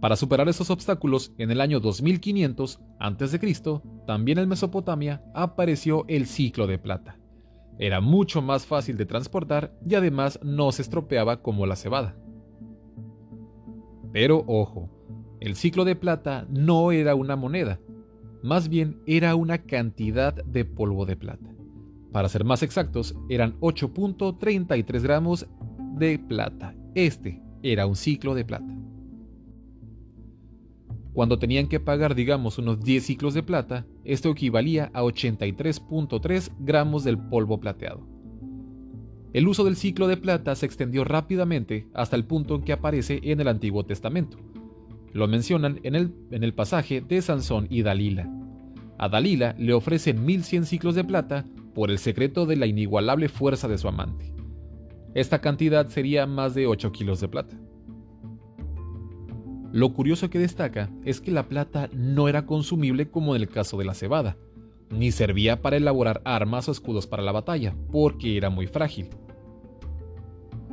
Para 0.02 0.16
superar 0.16 0.48
esos 0.50 0.70
obstáculos, 0.70 1.34
en 1.38 1.52
el 1.52 1.62
año 1.62 1.80
2500 1.80 2.80
a.C., 3.00 3.82
también 4.06 4.38
en 4.38 4.50
Mesopotamia 4.50 5.24
apareció 5.34 6.06
el 6.08 6.28
ciclo 6.28 6.68
de 6.68 6.78
plata. 6.78 7.18
Era 7.80 8.02
mucho 8.02 8.42
más 8.42 8.66
fácil 8.66 8.98
de 8.98 9.06
transportar 9.06 9.74
y 9.86 9.96
además 9.96 10.40
no 10.44 10.72
se 10.72 10.82
estropeaba 10.82 11.42
como 11.42 11.66
la 11.66 11.76
cebada. 11.76 12.16
Pero 14.14 14.44
ojo, 14.48 14.90
el 15.42 15.56
ciclo 15.56 15.84
de 15.84 15.96
plata 15.96 16.46
no 16.50 16.92
era 16.92 17.16
una 17.16 17.36
moneda, 17.36 17.80
más 18.44 18.70
bien 18.70 19.02
era 19.06 19.36
una 19.36 19.60
cantidad 19.64 20.34
de 20.34 20.66
polvo 20.66 21.06
de 21.06 21.16
plata. 21.18 21.50
Para 22.12 22.30
ser 22.30 22.46
más 22.46 22.64
exactos, 22.64 23.16
eran 23.28 23.60
8.33 23.60 25.02
gramos 25.02 25.48
de 25.96 26.20
plata. 26.20 26.76
Este 26.94 27.42
era 27.62 27.88
un 27.88 27.96
ciclo 27.96 28.36
de 28.36 28.46
plata. 28.46 28.74
Cuando 31.16 31.40
tenían 31.40 31.68
que 31.68 31.80
pagar, 31.80 32.14
digamos, 32.14 32.58
unos 32.58 32.82
10 32.84 33.06
ciclos 33.06 33.34
de 33.34 33.42
plata, 33.42 33.86
esto 34.04 34.30
equivalía 34.30 34.92
a 34.94 35.02
83.3 35.02 36.52
gramos 36.60 37.06
del 37.06 37.18
polvo 37.18 37.58
plateado. 37.58 38.06
El 39.32 39.48
uso 39.48 39.64
del 39.64 39.78
ciclo 39.78 40.10
de 40.10 40.18
plata 40.18 40.54
se 40.56 40.66
extendió 40.66 41.06
rápidamente 41.06 41.88
hasta 41.94 42.18
el 42.18 42.26
punto 42.26 42.56
en 42.56 42.64
que 42.64 42.74
aparece 42.74 43.22
en 43.24 43.40
el 43.40 43.48
Antiguo 43.48 43.86
Testamento. 43.86 44.38
Lo 45.14 45.30
mencionan 45.30 45.80
en 45.84 45.96
el, 45.96 46.14
en 46.32 46.44
el 46.44 46.54
pasaje 46.54 47.00
de 47.00 47.22
Sansón 47.22 47.68
y 47.70 47.82
Dalila. 47.82 48.30
A 48.98 49.08
Dalila 49.08 49.56
le 49.58 49.74
ofrecen 49.74 50.26
1100 50.26 50.66
ciclos 50.66 50.96
de 50.96 51.06
plata 51.06 51.46
por 51.74 51.92
el 51.92 51.98
secreto 51.98 52.46
de 52.46 52.58
la 52.58 52.66
inigualable 52.66 53.30
fuerza 53.30 53.70
de 53.70 53.78
su 53.78 53.88
amante. 53.88 54.34
Esta 55.14 55.40
cantidad 55.40 55.88
sería 55.88 56.26
más 56.26 56.56
de 56.56 56.68
8 56.68 56.92
kilos 56.92 57.22
de 57.22 57.30
plata. 57.30 57.58
Lo 59.76 59.92
curioso 59.92 60.30
que 60.30 60.40
destaca 60.40 60.90
es 61.04 61.20
que 61.20 61.32
la 61.32 61.50
plata 61.50 61.90
no 61.92 62.30
era 62.30 62.46
consumible 62.46 63.10
como 63.10 63.36
en 63.36 63.42
el 63.42 63.50
caso 63.50 63.76
de 63.76 63.84
la 63.84 63.94
cebada, 63.94 64.38
ni 64.90 65.12
servía 65.12 65.62
para 65.62 65.76
elaborar 65.76 66.22
armas 66.24 66.70
o 66.70 66.72
escudos 66.72 67.08
para 67.08 67.24
la 67.24 67.34
batalla, 67.34 67.76
porque 67.92 68.38
era 68.38 68.50
muy 68.50 68.68
frágil. 68.68 69.10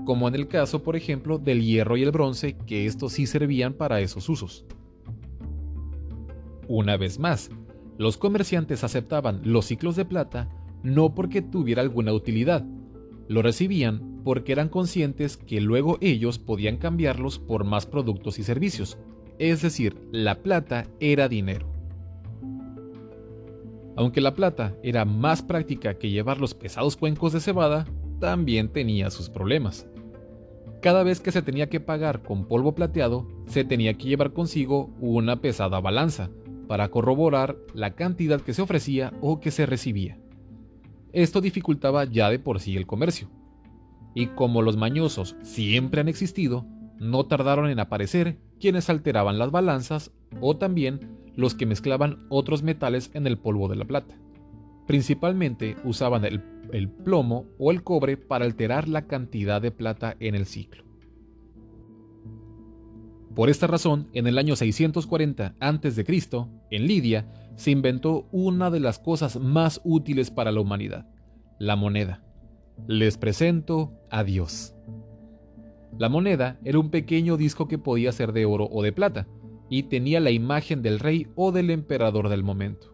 Como 0.05 0.29
en 0.29 0.37
el 0.37 0.47
caso, 0.47 0.85
por 0.85 0.95
ejemplo, 0.95 1.39
del 1.39 1.65
hierro 1.65 1.97
y 1.97 2.05
el 2.05 2.13
bronce, 2.13 2.57
que 2.65 2.87
estos 2.87 3.15
sí 3.15 3.27
servían 3.27 3.75
para 3.75 4.01
esos 4.01 4.29
usos. 4.29 4.65
Una 6.69 6.97
vez 6.97 7.19
más, 7.19 7.51
los 7.99 8.17
comerciantes 8.17 8.85
aceptaban 8.85 9.41
los 9.43 9.65
ciclos 9.65 9.97
de 9.97 10.05
plata 10.05 10.49
no 10.85 11.13
porque 11.13 11.43
tuviera 11.43 11.83
alguna 11.83 12.13
utilidad, 12.13 12.65
lo 13.29 13.43
recibían 13.43 14.21
porque 14.25 14.52
eran 14.52 14.69
conscientes 14.69 15.37
que 15.37 15.61
luego 15.61 15.99
ellos 16.00 16.38
podían 16.38 16.76
cambiarlos 16.76 17.38
por 17.38 17.64
más 17.64 17.87
productos 17.87 18.38
y 18.38 18.45
servicios, 18.45 18.99
es 19.38 19.62
decir, 19.62 19.97
la 20.12 20.43
plata 20.43 20.87
era 21.00 21.29
dinero. 21.29 21.67
Aunque 23.97 24.21
la 24.21 24.35
plata 24.35 24.76
era 24.83 25.05
más 25.05 25.43
práctica 25.43 25.99
que 25.99 26.11
llevar 26.11 26.41
los 26.41 26.55
pesados 26.55 26.97
cuencos 26.97 27.33
de 27.33 27.41
cebada, 27.41 27.87
también 28.21 28.69
tenía 28.69 29.11
sus 29.11 29.29
problemas. 29.29 29.87
Cada 30.81 31.02
vez 31.02 31.21
que 31.21 31.33
se 31.33 31.43
tenía 31.43 31.69
que 31.69 31.81
pagar 31.81 32.23
con 32.23 32.47
polvo 32.47 32.75
plateado, 32.75 33.29
se 33.47 33.64
tenía 33.64 33.95
que 33.95 34.09
llevar 34.09 34.33
consigo 34.33 34.91
una 35.00 35.41
pesada 35.41 35.81
balanza 35.81 36.31
para 36.67 36.88
corroborar 36.88 37.57
la 37.75 37.95
cantidad 37.95 38.41
que 38.41 38.55
se 38.55 38.62
ofrecía 38.62 39.12
o 39.21 39.41
que 39.41 39.50
se 39.50 39.67
recibía. 39.67 40.22
Esto 41.12 41.40
dificultaba 41.40 42.04
ya 42.04 42.31
de 42.31 42.38
por 42.38 42.61
sí 42.61 42.76
el 42.76 42.87
comercio. 42.87 43.28
Y 44.14 44.28
como 44.28 44.62
los 44.62 44.76
mañosos 44.76 45.37
siempre 45.42 46.00
han 46.00 46.09
existido, 46.09 46.66
no 46.99 47.25
tardaron 47.25 47.69
en 47.69 47.81
aparecer 47.81 48.38
quienes 48.61 48.88
alteraban 48.88 49.38
las 49.38 49.50
balanzas 49.50 50.12
o 50.40 50.57
también 50.57 51.19
los 51.35 51.54
que 51.54 51.66
mezclaban 51.66 52.26
otros 52.28 52.62
metales 52.62 53.11
en 53.14 53.26
el 53.26 53.38
polvo 53.38 53.69
de 53.69 53.76
la 53.76 53.85
plata. 53.85 54.14
Principalmente 54.87 55.76
usaban 55.85 56.25
el, 56.25 56.40
plomo 57.04 57.47
o 57.59 57.71
el 57.71 57.83
cobre 57.83 58.16
para 58.16 58.45
alterar 58.45 58.88
la 58.88 59.07
cantidad 59.07 59.61
de 59.61 59.71
plata 59.71 60.16
en 60.21 60.35
el 60.35 60.47
ciclo. 60.47 60.85
Por 63.35 63.49
esta 63.49 63.67
razón, 63.67 64.09
en 64.12 64.27
el 64.27 64.37
año 64.37 64.57
640 64.57 65.55
a.C., 65.59 66.05
en 66.71 66.87
Lidia, 66.87 67.33
se 67.57 67.71
inventó 67.71 68.29
una 68.31 68.71
de 68.71 68.81
las 68.81 68.99
cosas 68.99 69.39
más 69.41 69.81
útiles 69.85 70.31
para 70.31 70.53
la 70.53 70.61
humanidad, 70.61 71.07
la 71.59 71.77
moneda. 71.77 72.23
Les 72.87 73.17
presento 73.17 73.93
a 74.11 74.23
Dios. 74.25 74.75
La 75.99 76.09
moneda 76.09 76.59
era 76.65 76.79
un 76.79 76.91
pequeño 76.91 77.37
disco 77.37 77.69
que 77.69 77.79
podía 77.79 78.12
ser 78.12 78.33
de 78.33 78.45
oro 78.45 78.69
o 78.71 78.83
de 78.83 78.93
plata, 78.93 79.27
y 79.71 79.85
tenía 79.85 80.21
la 80.21 80.31
imagen 80.31 80.83
del 80.83 80.99
rey 80.99 81.29
o 81.35 81.53
del 81.53 81.71
emperador 81.71 82.29
del 82.29 82.43
momento. 82.43 82.93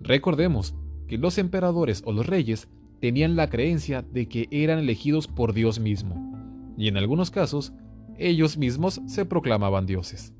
Recordemos 0.00 0.74
que 1.06 1.18
los 1.18 1.36
emperadores 1.36 2.02
o 2.06 2.12
los 2.12 2.26
reyes 2.26 2.68
tenían 3.00 3.36
la 3.36 3.50
creencia 3.50 4.00
de 4.02 4.28
que 4.28 4.48
eran 4.50 4.78
elegidos 4.78 5.28
por 5.28 5.52
Dios 5.52 5.78
mismo, 5.78 6.74
y 6.78 6.88
en 6.88 6.96
algunos 6.96 7.30
casos 7.30 7.74
ellos 8.18 8.56
mismos 8.58 9.00
se 9.06 9.24
proclamaban 9.24 9.86
dioses. 9.86 10.34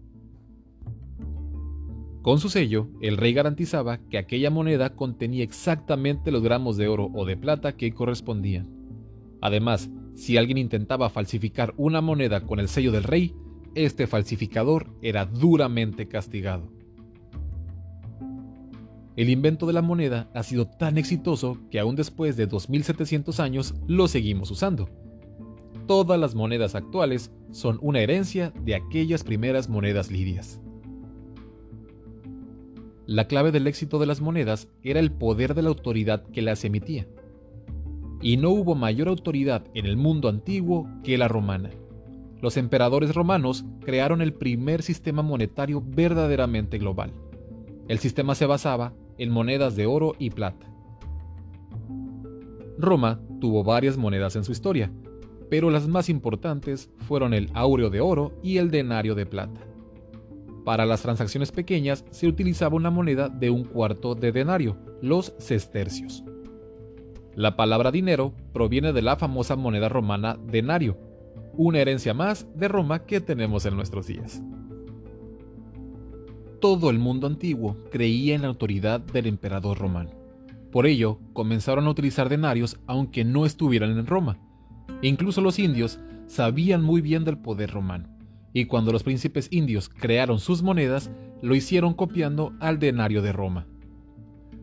Con 2.23 2.41
su 2.41 2.51
sello, 2.51 2.89
el 3.01 3.17
rey 3.17 3.33
garantizaba 3.33 3.99
que 4.11 4.19
aquella 4.19 4.51
moneda 4.51 4.95
contenía 4.95 5.45
exactamente 5.45 6.31
los 6.31 6.43
gramos 6.43 6.77
de 6.77 6.89
oro 6.89 7.11
o 7.15 7.25
de 7.25 7.37
plata 7.37 7.77
que 7.77 7.93
correspondían. 7.93 8.69
Además, 9.41 9.89
si 10.15 10.37
alguien 10.37 10.59
intentaba 10.59 11.11
falsificar 11.11 11.73
una 11.77 12.01
moneda 12.01 12.41
con 12.41 12.59
el 12.59 12.69
sello 12.69 12.93
del 12.93 13.05
rey, 13.05 13.35
este 13.75 14.07
falsificador 14.07 14.89
era 15.01 15.25
duramente 15.25 16.09
castigado. 16.09 16.71
El 19.17 19.31
invento 19.31 19.67
de 19.67 19.73
la 19.73 19.83
moneda 19.83 20.31
ha 20.35 20.43
sido 20.43 20.67
tan 20.67 20.99
exitoso 20.99 21.59
que 21.71 21.79
aún 21.79 21.97
después 21.97 22.37
de 22.37 22.47
2700 22.47 23.41
años 23.41 23.75
lo 23.87 24.07
seguimos 24.07 24.51
usando. 24.51 24.91
Todas 25.89 26.21
las 26.21 26.35
monedas 26.35 26.75
actuales 26.75 27.33
son 27.51 27.79
una 27.81 28.01
herencia 28.01 28.53
de 28.63 28.75
aquellas 28.75 29.25
primeras 29.25 29.71
monedas 29.71 30.11
lidias. 30.11 30.61
La 33.07 33.27
clave 33.27 33.53
del 33.53 33.67
éxito 33.67 33.99
de 33.99 34.05
las 34.05 34.21
monedas 34.21 34.69
era 34.83 35.01
el 35.01 35.11
poder 35.11 35.55
de 35.55 35.63
la 35.63 35.71
autoridad 35.71 36.25
que 36.25 36.43
las 36.43 36.63
emitía. 36.67 37.09
Y 38.21 38.37
no 38.37 38.51
hubo 38.51 38.75
mayor 38.75 39.09
autoridad 39.09 39.65
en 39.73 39.87
el 39.87 39.97
mundo 39.97 40.29
antiguo 40.29 40.87
que 41.03 41.17
la 41.17 41.27
romana. 41.27 41.71
Los 42.43 42.59
emperadores 42.59 43.15
romanos 43.15 43.65
crearon 43.81 44.21
el 44.21 44.35
primer 44.35 44.83
sistema 44.83 45.23
monetario 45.23 45.83
verdaderamente 45.83 46.77
global. 46.77 47.15
El 47.89 47.99
sistema 47.99 48.35
se 48.35 48.45
basaba 48.45 48.93
en 49.17 49.31
monedas 49.31 49.75
de 49.75 49.87
oro 49.87 50.15
y 50.19 50.29
plata. 50.29 50.71
Roma 52.77 53.23
tuvo 53.41 53.65
varias 53.65 53.97
monedas 53.97 54.37
en 54.37 54.45
su 54.45 54.53
historia, 54.53 54.93
pero 55.51 55.71
las 55.71 55.89
más 55.89 56.09
importantes 56.09 56.91
fueron 56.99 57.35
el 57.35 57.51
áureo 57.55 57.91
de 57.91 58.01
oro 58.01 58.33
y 58.43 58.59
el 58.59 58.71
denario 58.71 59.15
de 59.15 59.27
plata. 59.27 59.61
Para 60.65 60.85
las 60.85 61.03
transacciones 61.03 61.51
pequeñas 61.51 62.05
se 62.11 62.27
utilizaba 62.27 62.77
una 62.77 62.91
moneda 62.91 63.29
de 63.29 63.49
un 63.51 63.65
cuarto 63.65 64.15
de 64.15 64.33
denario, 64.33 64.77
los 65.01 65.35
sestercios. 65.39 66.25
La 67.35 67.57
palabra 67.57 67.91
dinero 67.91 68.35
proviene 68.53 68.93
de 68.93 69.01
la 69.01 69.17
famosa 69.17 69.57
moneda 69.57 69.89
romana 69.89 70.37
denario, 70.47 70.99
una 71.55 71.79
herencia 71.79 72.13
más 72.13 72.47
de 72.55 72.69
Roma 72.69 73.07
que 73.07 73.21
tenemos 73.21 73.65
en 73.65 73.77
nuestros 73.77 74.07
días. 74.07 74.43
Todo 76.61 76.91
el 76.91 76.99
mundo 76.99 77.29
antiguo 77.29 77.77
creía 77.91 78.35
en 78.35 78.43
la 78.43 78.49
autoridad 78.49 79.01
del 79.01 79.27
emperador 79.27 79.79
romano. 79.79 80.11
Por 80.73 80.87
ello, 80.87 81.19
comenzaron 81.33 81.87
a 81.87 81.91
utilizar 81.91 82.29
denarios 82.29 82.79
aunque 82.87 83.25
no 83.25 83.47
estuvieran 83.47 83.97
en 83.97 84.07
Roma, 84.07 84.39
Incluso 85.03 85.41
los 85.41 85.59
indios 85.59 86.01
sabían 86.27 86.83
muy 86.83 87.01
bien 87.01 87.25
del 87.25 87.39
poder 87.39 87.71
romano, 87.71 88.09
y 88.53 88.67
cuando 88.67 88.93
los 88.93 89.03
príncipes 89.03 89.49
indios 89.51 89.89
crearon 89.89 90.39
sus 90.41 90.63
monedas, 90.63 91.11
lo 91.43 91.55
hicieron 91.55 91.95
copiando 91.95 92.53
al 92.61 92.79
denario 92.79 93.23
de 93.23 93.33
Roma. 93.33 93.67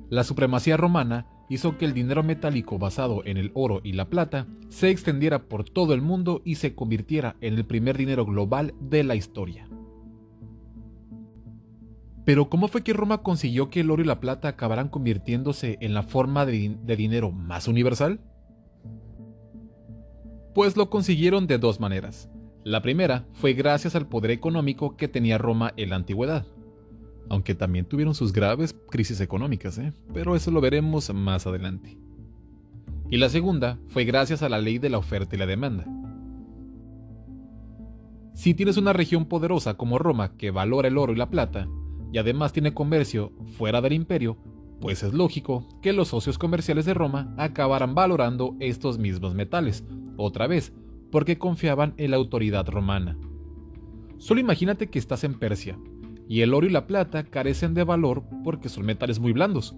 La 0.10 0.24
supremacía 0.24 0.77
romana 0.77 1.27
hizo 1.50 1.77
que 1.77 1.86
el 1.86 1.94
dinero 1.94 2.24
metálico 2.24 2.77
basado 2.77 3.24
en 3.25 3.38
el 3.38 3.51
oro 3.53 3.82
y 3.84 3.94
la 3.94 4.10
plata 4.10 4.48
se 4.70 4.89
extendiera 4.89 5.48
por 5.48 5.63
todo 5.63 5.94
el 5.94 6.01
mundo 6.01 6.41
y 6.44 6.55
se 6.55 6.75
convirtiera 6.75 7.36
en 7.41 7.55
el 7.55 7.65
primer 7.65 7.98
dinero 7.98 8.25
global 8.25 8.74
de 8.79 9.03
la 9.03 9.15
historia. 9.15 9.67
Pero 12.25 12.50
¿cómo 12.50 12.67
fue 12.67 12.84
que 12.84 12.94
Roma 12.94 13.22
consiguió 13.22 13.70
que 13.70 13.82
el 13.82 13.91
oro 13.91 14.01
y 14.01 14.05
la 14.05 14.20
plata 14.20 14.48
acabaran 14.48 14.89
convirtiéndose 14.89 15.77
en 15.82 15.94
la 15.94 16.01
forma 16.01 16.46
de, 16.46 16.75
de 16.84 16.96
dinero 16.96 17.32
más 17.32 17.67
universal? 17.67 18.20
Pues 20.55 20.77
lo 20.77 20.89
consiguieron 20.89 21.47
de 21.47 21.57
dos 21.57 21.81
maneras. 21.81 22.29
La 22.63 22.81
primera 22.81 23.27
fue 23.33 23.53
gracias 23.53 23.93
al 23.93 24.07
poder 24.07 24.31
económico 24.31 24.95
que 24.95 25.09
tenía 25.09 25.38
Roma 25.38 25.74
en 25.75 25.89
la 25.89 25.97
antigüedad, 25.97 26.47
aunque 27.29 27.53
también 27.53 27.85
tuvieron 27.85 28.15
sus 28.15 28.31
graves 28.31 28.74
crisis 28.89 29.19
económicas, 29.19 29.77
¿eh? 29.77 29.91
pero 30.13 30.33
eso 30.33 30.51
lo 30.51 30.62
veremos 30.62 31.13
más 31.13 31.45
adelante. 31.45 31.97
Y 33.12 33.17
la 33.17 33.27
segunda 33.27 33.77
fue 33.89 34.05
gracias 34.05 34.41
a 34.43 34.50
la 34.50 34.59
ley 34.59 34.79
de 34.79 34.89
la 34.89 34.97
oferta 34.97 35.35
y 35.35 35.39
la 35.39 35.45
demanda. 35.45 35.85
Si 38.33 38.53
tienes 38.53 38.77
una 38.77 38.93
región 38.93 39.25
poderosa 39.25 39.74
como 39.74 40.00
Roma 40.00 40.38
que 40.38 40.51
valora 40.51 40.88
el 40.88 40.97
oro 40.97 41.12
y 41.12 41.17
la 41.17 41.29
plata, 41.29 41.67
y 42.13 42.17
además 42.17 42.53
tiene 42.53 42.74
comercio 42.74 43.33
fuera 43.57 43.81
del 43.81 43.91
imperio, 43.91 44.38
pues 44.79 45.03
es 45.03 45.13
lógico 45.13 45.67
que 45.82 45.94
los 45.94 46.10
socios 46.10 46.38
comerciales 46.38 46.86
de 46.86 46.94
Roma 46.94 47.34
acabaran 47.38 47.96
valorando 47.96 48.55
estos 48.60 48.98
mismos 48.98 49.34
metales, 49.34 49.84
otra 50.17 50.48
vez, 50.48 50.74
porque 51.12 51.38
confiaban 51.38 51.94
en 51.98 52.12
la 52.12 52.17
autoridad 52.17 52.67
romana. 52.67 53.17
Solo 54.17 54.39
imagínate 54.39 54.88
que 54.88 55.00
estás 55.00 55.24
en 55.24 55.39
Persia, 55.39 55.77
y 56.27 56.41
el 56.41 56.53
oro 56.53 56.67
y 56.67 56.72
la 56.72 56.88
plata 56.88 57.24
carecen 57.24 57.74
de 57.74 57.84
valor 57.84 58.24
porque 58.44 58.70
son 58.70 58.86
metales 58.86 59.20
muy 59.20 59.34
blandos, 59.34 59.75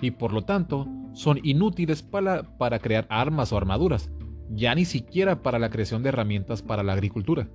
y 0.00 0.12
por 0.12 0.32
lo 0.32 0.42
tanto 0.42 0.88
son 1.12 1.40
inútiles 1.42 2.02
para, 2.02 2.56
para 2.56 2.78
crear 2.78 3.06
armas 3.10 3.52
o 3.52 3.56
armaduras, 3.56 4.10
ya 4.50 4.74
ni 4.74 4.84
siquiera 4.84 5.42
para 5.42 5.58
la 5.58 5.70
creación 5.70 6.02
de 6.02 6.08
herramientas 6.08 6.62
para 6.62 6.82
la 6.82 6.92
agricultura. 6.92 7.48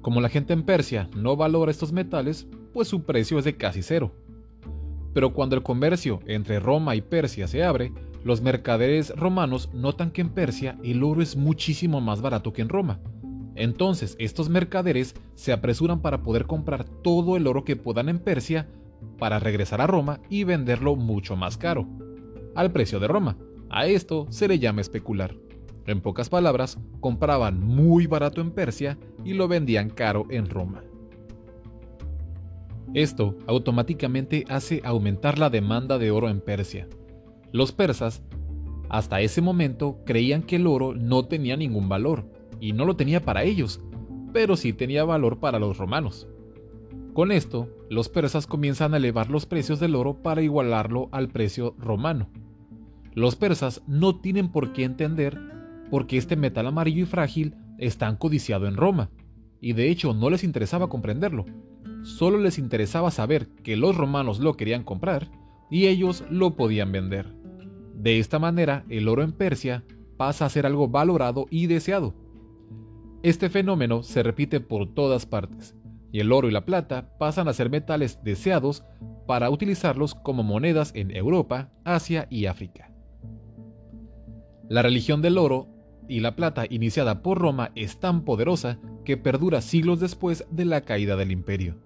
Como 0.00 0.20
la 0.20 0.30
gente 0.30 0.54
en 0.54 0.62
Persia 0.62 1.10
no 1.14 1.36
valora 1.36 1.70
estos 1.70 1.92
metales, 1.92 2.48
pues 2.72 2.88
su 2.88 3.02
precio 3.02 3.38
es 3.38 3.44
de 3.44 3.56
casi 3.56 3.82
cero. 3.82 4.14
Pero 5.12 5.32
cuando 5.32 5.56
el 5.56 5.62
comercio 5.62 6.20
entre 6.26 6.60
Roma 6.60 6.94
y 6.94 7.00
Persia 7.00 7.48
se 7.48 7.64
abre, 7.64 7.92
los 8.22 8.42
mercaderes 8.42 9.10
romanos 9.16 9.70
notan 9.72 10.10
que 10.10 10.20
en 10.20 10.30
Persia 10.30 10.78
el 10.84 11.02
oro 11.02 11.22
es 11.22 11.36
muchísimo 11.36 12.00
más 12.00 12.20
barato 12.20 12.52
que 12.52 12.62
en 12.62 12.68
Roma. 12.68 13.00
Entonces 13.56 14.16
estos 14.18 14.48
mercaderes 14.48 15.14
se 15.34 15.52
apresuran 15.52 16.00
para 16.00 16.22
poder 16.22 16.46
comprar 16.46 16.84
todo 16.84 17.36
el 17.36 17.46
oro 17.46 17.64
que 17.64 17.76
puedan 17.76 18.08
en 18.08 18.18
Persia 18.18 18.68
para 19.18 19.38
regresar 19.38 19.80
a 19.80 19.86
Roma 19.86 20.20
y 20.28 20.44
venderlo 20.44 20.96
mucho 20.96 21.36
más 21.36 21.56
caro, 21.56 21.86
al 22.54 22.72
precio 22.72 23.00
de 23.00 23.08
Roma. 23.08 23.36
A 23.70 23.86
esto 23.86 24.26
se 24.30 24.48
le 24.48 24.58
llama 24.58 24.80
especular. 24.80 25.34
En 25.86 26.00
pocas 26.00 26.28
palabras, 26.28 26.78
compraban 27.00 27.60
muy 27.60 28.06
barato 28.06 28.40
en 28.40 28.50
Persia 28.50 28.98
y 29.24 29.34
lo 29.34 29.48
vendían 29.48 29.90
caro 29.90 30.26
en 30.30 30.48
Roma. 30.48 30.82
Esto 32.94 33.36
automáticamente 33.46 34.44
hace 34.48 34.80
aumentar 34.84 35.38
la 35.38 35.50
demanda 35.50 35.98
de 35.98 36.10
oro 36.10 36.28
en 36.28 36.40
Persia. 36.40 36.88
Los 37.52 37.72
persas, 37.72 38.22
hasta 38.88 39.20
ese 39.20 39.40
momento, 39.40 39.98
creían 40.04 40.42
que 40.42 40.56
el 40.56 40.66
oro 40.66 40.94
no 40.94 41.24
tenía 41.26 41.56
ningún 41.56 41.88
valor, 41.88 42.24
y 42.60 42.72
no 42.72 42.84
lo 42.84 42.96
tenía 42.96 43.24
para 43.24 43.44
ellos, 43.44 43.80
pero 44.32 44.56
sí 44.56 44.72
tenía 44.72 45.04
valor 45.04 45.38
para 45.38 45.58
los 45.58 45.78
romanos. 45.78 46.28
Con 47.14 47.32
esto, 47.32 47.68
los 47.88 48.08
persas 48.08 48.46
comienzan 48.46 48.94
a 48.94 48.98
elevar 48.98 49.30
los 49.30 49.46
precios 49.46 49.80
del 49.80 49.94
oro 49.94 50.14
para 50.22 50.42
igualarlo 50.42 51.08
al 51.12 51.28
precio 51.28 51.74
romano. 51.78 52.28
Los 53.14 53.36
persas 53.36 53.82
no 53.86 54.20
tienen 54.20 54.50
por 54.50 54.72
qué 54.72 54.84
entender 54.84 55.38
por 55.90 56.06
qué 56.06 56.16
este 56.16 56.36
metal 56.36 56.66
amarillo 56.68 57.02
y 57.02 57.06
frágil 57.06 57.56
es 57.78 57.98
tan 57.98 58.16
codiciado 58.16 58.66
en 58.66 58.76
Roma, 58.76 59.10
y 59.60 59.72
de 59.72 59.90
hecho 59.90 60.14
no 60.14 60.30
les 60.30 60.44
interesaba 60.44 60.88
comprenderlo, 60.88 61.44
solo 62.02 62.38
les 62.38 62.58
interesaba 62.58 63.10
saber 63.10 63.48
que 63.62 63.76
los 63.76 63.96
romanos 63.96 64.40
lo 64.40 64.54
querían 64.54 64.84
comprar 64.84 65.30
y 65.70 65.86
ellos 65.86 66.24
lo 66.30 66.56
podían 66.56 66.92
vender. 66.92 67.26
De 67.94 68.18
esta 68.18 68.38
manera, 68.38 68.84
el 68.88 69.08
oro 69.08 69.22
en 69.22 69.32
Persia 69.32 69.84
pasa 70.16 70.46
a 70.46 70.50
ser 70.50 70.66
algo 70.66 70.88
valorado 70.88 71.46
y 71.50 71.66
deseado. 71.66 72.14
Este 73.22 73.50
fenómeno 73.50 74.02
se 74.02 74.22
repite 74.22 74.60
por 74.60 74.94
todas 74.94 75.26
partes, 75.26 75.76
y 76.10 76.20
el 76.20 76.32
oro 76.32 76.48
y 76.48 76.50
la 76.52 76.64
plata 76.64 77.16
pasan 77.18 77.48
a 77.48 77.52
ser 77.52 77.70
metales 77.70 78.18
deseados 78.24 78.84
para 79.26 79.50
utilizarlos 79.50 80.14
como 80.14 80.42
monedas 80.42 80.92
en 80.94 81.14
Europa, 81.14 81.70
Asia 81.84 82.26
y 82.30 82.46
África. 82.46 82.90
La 84.68 84.82
religión 84.82 85.20
del 85.20 85.36
oro 85.36 85.68
y 86.08 86.20
la 86.20 86.34
plata 86.34 86.64
iniciada 86.68 87.22
por 87.22 87.38
Roma 87.38 87.70
es 87.74 88.00
tan 88.00 88.24
poderosa 88.24 88.78
que 89.04 89.16
perdura 89.16 89.60
siglos 89.60 90.00
después 90.00 90.46
de 90.50 90.64
la 90.64 90.80
caída 90.80 91.16
del 91.16 91.30
imperio. 91.30 91.76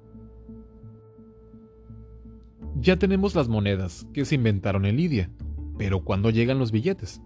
Ya 2.84 2.98
tenemos 2.98 3.34
las 3.34 3.48
monedas 3.48 4.06
que 4.12 4.26
se 4.26 4.34
inventaron 4.34 4.84
en 4.84 4.98
Lidia, 4.98 5.30
pero 5.78 6.04
¿cuándo 6.04 6.28
llegan 6.28 6.58
los 6.58 6.70
billetes? 6.70 7.22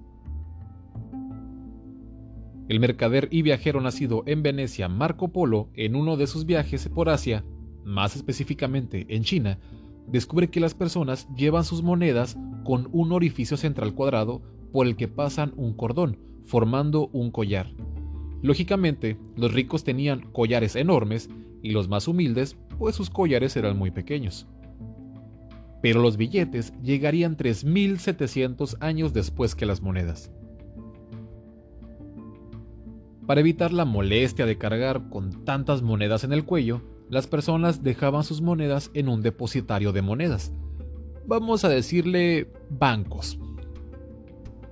El 2.68 2.78
mercader 2.78 3.26
y 3.32 3.42
viajero 3.42 3.80
nacido 3.80 4.22
en 4.26 4.44
Venecia 4.44 4.88
Marco 4.88 5.32
Polo, 5.32 5.68
en 5.74 5.96
uno 5.96 6.16
de 6.16 6.28
sus 6.28 6.46
viajes 6.46 6.88
por 6.88 7.08
Asia, 7.08 7.44
más 7.84 8.14
específicamente 8.14 9.04
en 9.08 9.24
China, 9.24 9.58
descubre 10.06 10.48
que 10.48 10.60
las 10.60 10.74
personas 10.74 11.26
llevan 11.34 11.64
sus 11.64 11.82
monedas 11.82 12.38
con 12.62 12.88
un 12.92 13.10
orificio 13.10 13.56
central 13.56 13.94
cuadrado 13.94 14.40
por 14.72 14.86
el 14.86 14.94
que 14.94 15.08
pasan 15.08 15.54
un 15.56 15.74
cordón, 15.74 16.20
formando 16.46 17.08
un 17.08 17.32
collar. 17.32 17.72
Lógicamente, 18.42 19.18
los 19.34 19.52
ricos 19.52 19.82
tenían 19.82 20.20
collares 20.30 20.76
enormes 20.76 21.28
y 21.64 21.72
los 21.72 21.88
más 21.88 22.06
humildes, 22.06 22.56
pues 22.78 22.94
sus 22.94 23.10
collares 23.10 23.56
eran 23.56 23.76
muy 23.76 23.90
pequeños. 23.90 24.46
Pero 25.80 26.00
los 26.00 26.16
billetes 26.16 26.72
llegarían 26.82 27.36
3.700 27.36 28.76
años 28.80 29.12
después 29.12 29.54
que 29.54 29.66
las 29.66 29.80
monedas. 29.80 30.30
Para 33.26 33.40
evitar 33.40 33.72
la 33.72 33.84
molestia 33.84 34.46
de 34.46 34.56
cargar 34.56 35.10
con 35.10 35.44
tantas 35.44 35.82
monedas 35.82 36.24
en 36.24 36.32
el 36.32 36.44
cuello, 36.44 36.82
las 37.10 37.26
personas 37.26 37.82
dejaban 37.82 38.24
sus 38.24 38.40
monedas 38.40 38.90
en 38.94 39.08
un 39.08 39.22
depositario 39.22 39.92
de 39.92 40.02
monedas. 40.02 40.52
Vamos 41.26 41.64
a 41.64 41.68
decirle 41.68 42.50
bancos. 42.70 43.38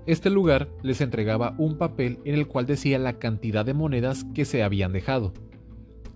Este 0.06 0.30
lugar 0.30 0.70
les 0.82 1.00
entregaba 1.00 1.54
un 1.58 1.76
papel 1.76 2.18
en 2.24 2.34
el 2.34 2.46
cual 2.46 2.64
decía 2.64 2.98
la 2.98 3.18
cantidad 3.18 3.64
de 3.64 3.74
monedas 3.74 4.24
que 4.34 4.44
se 4.44 4.62
habían 4.62 4.92
dejado. 4.92 5.34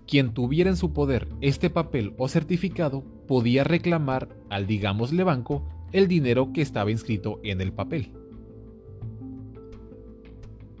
Quien 0.07 0.33
tuviera 0.33 0.69
en 0.69 0.77
su 0.77 0.93
poder 0.93 1.27
este 1.41 1.69
papel 1.69 2.13
o 2.17 2.27
certificado 2.27 3.03
podía 3.27 3.63
reclamar 3.63 4.29
al 4.49 4.67
digámosle 4.67 5.23
banco 5.23 5.67
el 5.91 6.07
dinero 6.07 6.51
que 6.53 6.61
estaba 6.61 6.91
inscrito 6.91 7.39
en 7.43 7.61
el 7.61 7.73
papel. 7.73 8.13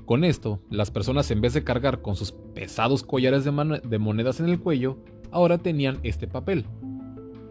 Con 0.05 0.25
esto, 0.25 0.59
las 0.69 0.91
personas 0.91 1.31
en 1.31 1.39
vez 1.39 1.53
de 1.53 1.63
cargar 1.63 2.01
con 2.01 2.17
sus 2.17 2.33
pesados 2.33 3.03
collares 3.03 3.45
de, 3.45 3.97
monedas 3.97 4.41
en 4.41 4.49
el 4.49 4.59
cuello, 4.59 4.97
ahora 5.31 5.59
tenían 5.59 5.99
este 6.03 6.27
papel. 6.27 6.65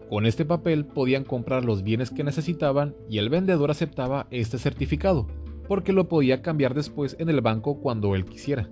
Con 0.09 0.27
este 0.27 0.45
papel 0.45 0.85
podían 0.85 1.23
comprar 1.23 1.65
los 1.65 1.81
bienes 1.81 2.11
que 2.11 2.23
necesitaban 2.23 2.93
y 3.09 3.17
el 3.17 3.29
vendedor 3.29 3.71
aceptaba 3.71 4.27
este 4.29 4.59
certificado, 4.59 5.27
porque 5.67 5.93
lo 5.93 6.07
podía 6.07 6.41
cambiar 6.41 6.75
después 6.75 7.15
en 7.17 7.29
el 7.29 7.41
banco 7.41 7.79
cuando 7.79 8.13
él 8.13 8.25
quisiera. 8.25 8.69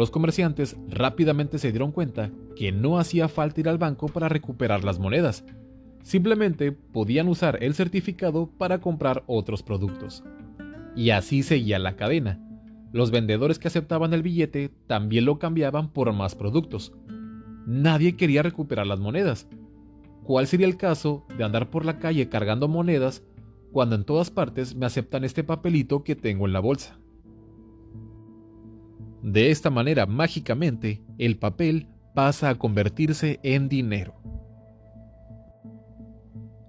Los 0.00 0.10
comerciantes 0.10 0.78
rápidamente 0.88 1.58
se 1.58 1.72
dieron 1.72 1.92
cuenta 1.92 2.30
que 2.56 2.72
no 2.72 2.98
hacía 2.98 3.28
falta 3.28 3.60
ir 3.60 3.68
al 3.68 3.76
banco 3.76 4.08
para 4.08 4.30
recuperar 4.30 4.82
las 4.82 4.98
monedas, 4.98 5.44
simplemente 6.02 6.72
podían 6.72 7.28
usar 7.28 7.62
el 7.62 7.74
certificado 7.74 8.48
para 8.56 8.80
comprar 8.80 9.24
otros 9.26 9.62
productos. 9.62 10.24
Y 10.96 11.10
así 11.10 11.42
seguía 11.42 11.78
la 11.78 11.96
cadena. 11.96 12.40
Los 12.92 13.10
vendedores 13.10 13.58
que 13.58 13.68
aceptaban 13.68 14.14
el 14.14 14.22
billete 14.22 14.70
también 14.86 15.26
lo 15.26 15.38
cambiaban 15.38 15.92
por 15.92 16.10
más 16.14 16.34
productos. 16.34 16.94
Nadie 17.66 18.16
quería 18.16 18.42
recuperar 18.42 18.86
las 18.86 19.00
monedas. 19.00 19.48
¿Cuál 20.24 20.46
sería 20.46 20.66
el 20.66 20.78
caso 20.78 21.26
de 21.36 21.44
andar 21.44 21.68
por 21.68 21.84
la 21.84 21.98
calle 21.98 22.30
cargando 22.30 22.68
monedas 22.68 23.22
cuando 23.70 23.96
en 23.96 24.04
todas 24.04 24.30
partes 24.30 24.74
me 24.74 24.86
aceptan 24.86 25.24
este 25.24 25.44
papelito 25.44 26.04
que 26.04 26.16
tengo 26.16 26.46
en 26.46 26.54
la 26.54 26.60
bolsa? 26.60 26.99
De 29.22 29.50
esta 29.50 29.70
manera, 29.70 30.06
mágicamente, 30.06 31.02
el 31.18 31.36
papel 31.36 31.88
pasa 32.14 32.48
a 32.48 32.56
convertirse 32.56 33.38
en 33.42 33.68
dinero. 33.68 34.14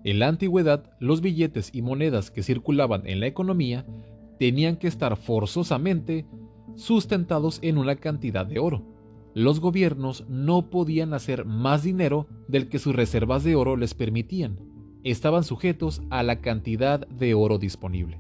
En 0.03 0.19
la 0.19 0.27
antigüedad, 0.27 0.83
los 0.99 1.21
billetes 1.21 1.69
y 1.73 1.81
monedas 1.81 2.31
que 2.31 2.43
circulaban 2.43 3.05
en 3.05 3.19
la 3.19 3.27
economía 3.27 3.85
tenían 4.39 4.77
que 4.77 4.87
estar 4.87 5.15
forzosamente 5.15 6.25
sustentados 6.75 7.59
en 7.61 7.77
una 7.77 7.95
cantidad 7.95 8.45
de 8.45 8.59
oro. 8.59 8.83
Los 9.33 9.59
gobiernos 9.59 10.25
no 10.27 10.69
podían 10.69 11.13
hacer 11.13 11.45
más 11.45 11.83
dinero 11.83 12.27
del 12.47 12.67
que 12.67 12.79
sus 12.79 12.95
reservas 12.95 13.43
de 13.43 13.55
oro 13.55 13.77
les 13.77 13.93
permitían. 13.93 14.59
Estaban 15.03 15.43
sujetos 15.43 16.01
a 16.09 16.23
la 16.23 16.41
cantidad 16.41 17.07
de 17.07 17.33
oro 17.33 17.57
disponible. 17.57 18.19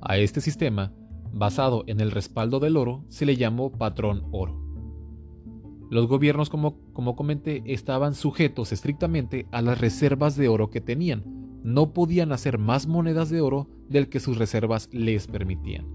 A 0.00 0.18
este 0.18 0.40
sistema, 0.40 0.92
basado 1.34 1.84
en 1.86 2.00
el 2.00 2.10
respaldo 2.10 2.60
del 2.60 2.76
oro, 2.76 3.04
se 3.08 3.26
le 3.26 3.36
llamó 3.36 3.72
patrón 3.72 4.24
oro. 4.30 4.60
Los 5.90 6.06
gobiernos, 6.06 6.48
como, 6.48 6.78
como 6.92 7.14
comenté, 7.16 7.62
estaban 7.66 8.14
sujetos 8.14 8.72
estrictamente 8.72 9.46
a 9.52 9.60
las 9.60 9.78
reservas 9.78 10.36
de 10.36 10.48
oro 10.48 10.70
que 10.70 10.80
tenían, 10.80 11.22
no 11.62 11.92
podían 11.92 12.32
hacer 12.32 12.58
más 12.58 12.86
monedas 12.86 13.30
de 13.30 13.40
oro 13.40 13.68
del 13.88 14.08
que 14.08 14.20
sus 14.20 14.38
reservas 14.38 14.88
les 14.92 15.26
permitían. 15.26 15.86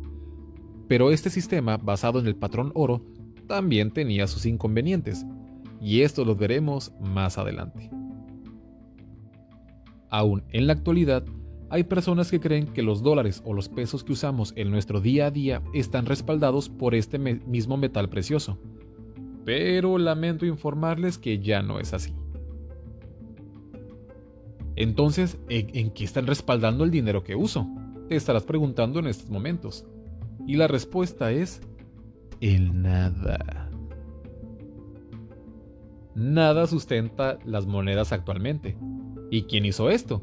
Pero 0.87 1.11
este 1.11 1.29
sistema, 1.29 1.77
basado 1.77 2.19
en 2.19 2.27
el 2.27 2.35
patrón 2.35 2.71
oro, 2.75 3.05
también 3.47 3.91
tenía 3.91 4.27
sus 4.27 4.45
inconvenientes, 4.45 5.25
y 5.81 6.01
esto 6.01 6.25
lo 6.25 6.35
veremos 6.35 6.91
más 6.99 7.37
adelante. 7.37 7.89
Aún 10.09 10.43
en 10.49 10.67
la 10.67 10.73
actualidad, 10.73 11.23
hay 11.69 11.83
personas 11.83 12.31
que 12.31 12.39
creen 12.39 12.67
que 12.67 12.81
los 12.81 13.03
dólares 13.03 13.41
o 13.45 13.53
los 13.53 13.69
pesos 13.69 14.03
que 14.03 14.13
usamos 14.13 14.53
en 14.55 14.71
nuestro 14.71 15.01
día 15.01 15.27
a 15.27 15.31
día 15.31 15.61
están 15.73 16.05
respaldados 16.05 16.69
por 16.69 16.95
este 16.95 17.19
mismo 17.19 17.77
metal 17.77 18.09
precioso. 18.09 18.57
Pero 19.45 19.97
lamento 19.97 20.45
informarles 20.45 21.17
que 21.17 21.39
ya 21.39 21.61
no 21.61 21.79
es 21.79 21.93
así. 21.93 22.13
Entonces, 24.75 25.37
¿en, 25.49 25.91
qué 25.91 26.03
están 26.03 26.25
respaldando 26.25 26.83
el 26.83 26.91
dinero 26.91 27.23
que 27.23 27.35
uso? 27.35 27.67
Te 28.07 28.15
estarás 28.15 28.43
preguntando 28.43 28.99
en 28.99 29.07
estos 29.07 29.29
momentos. 29.29 29.85
Y 30.47 30.55
la 30.55 30.67
respuesta 30.67 31.31
es 31.31 31.61
el 32.39 32.81
nada. 32.81 33.69
Nada 36.15 36.65
sustenta 36.65 37.37
las 37.45 37.65
monedas 37.67 38.11
actualmente. 38.11 38.77
¿Y 39.29 39.43
quién 39.43 39.65
hizo 39.65 39.89
esto? 39.89 40.21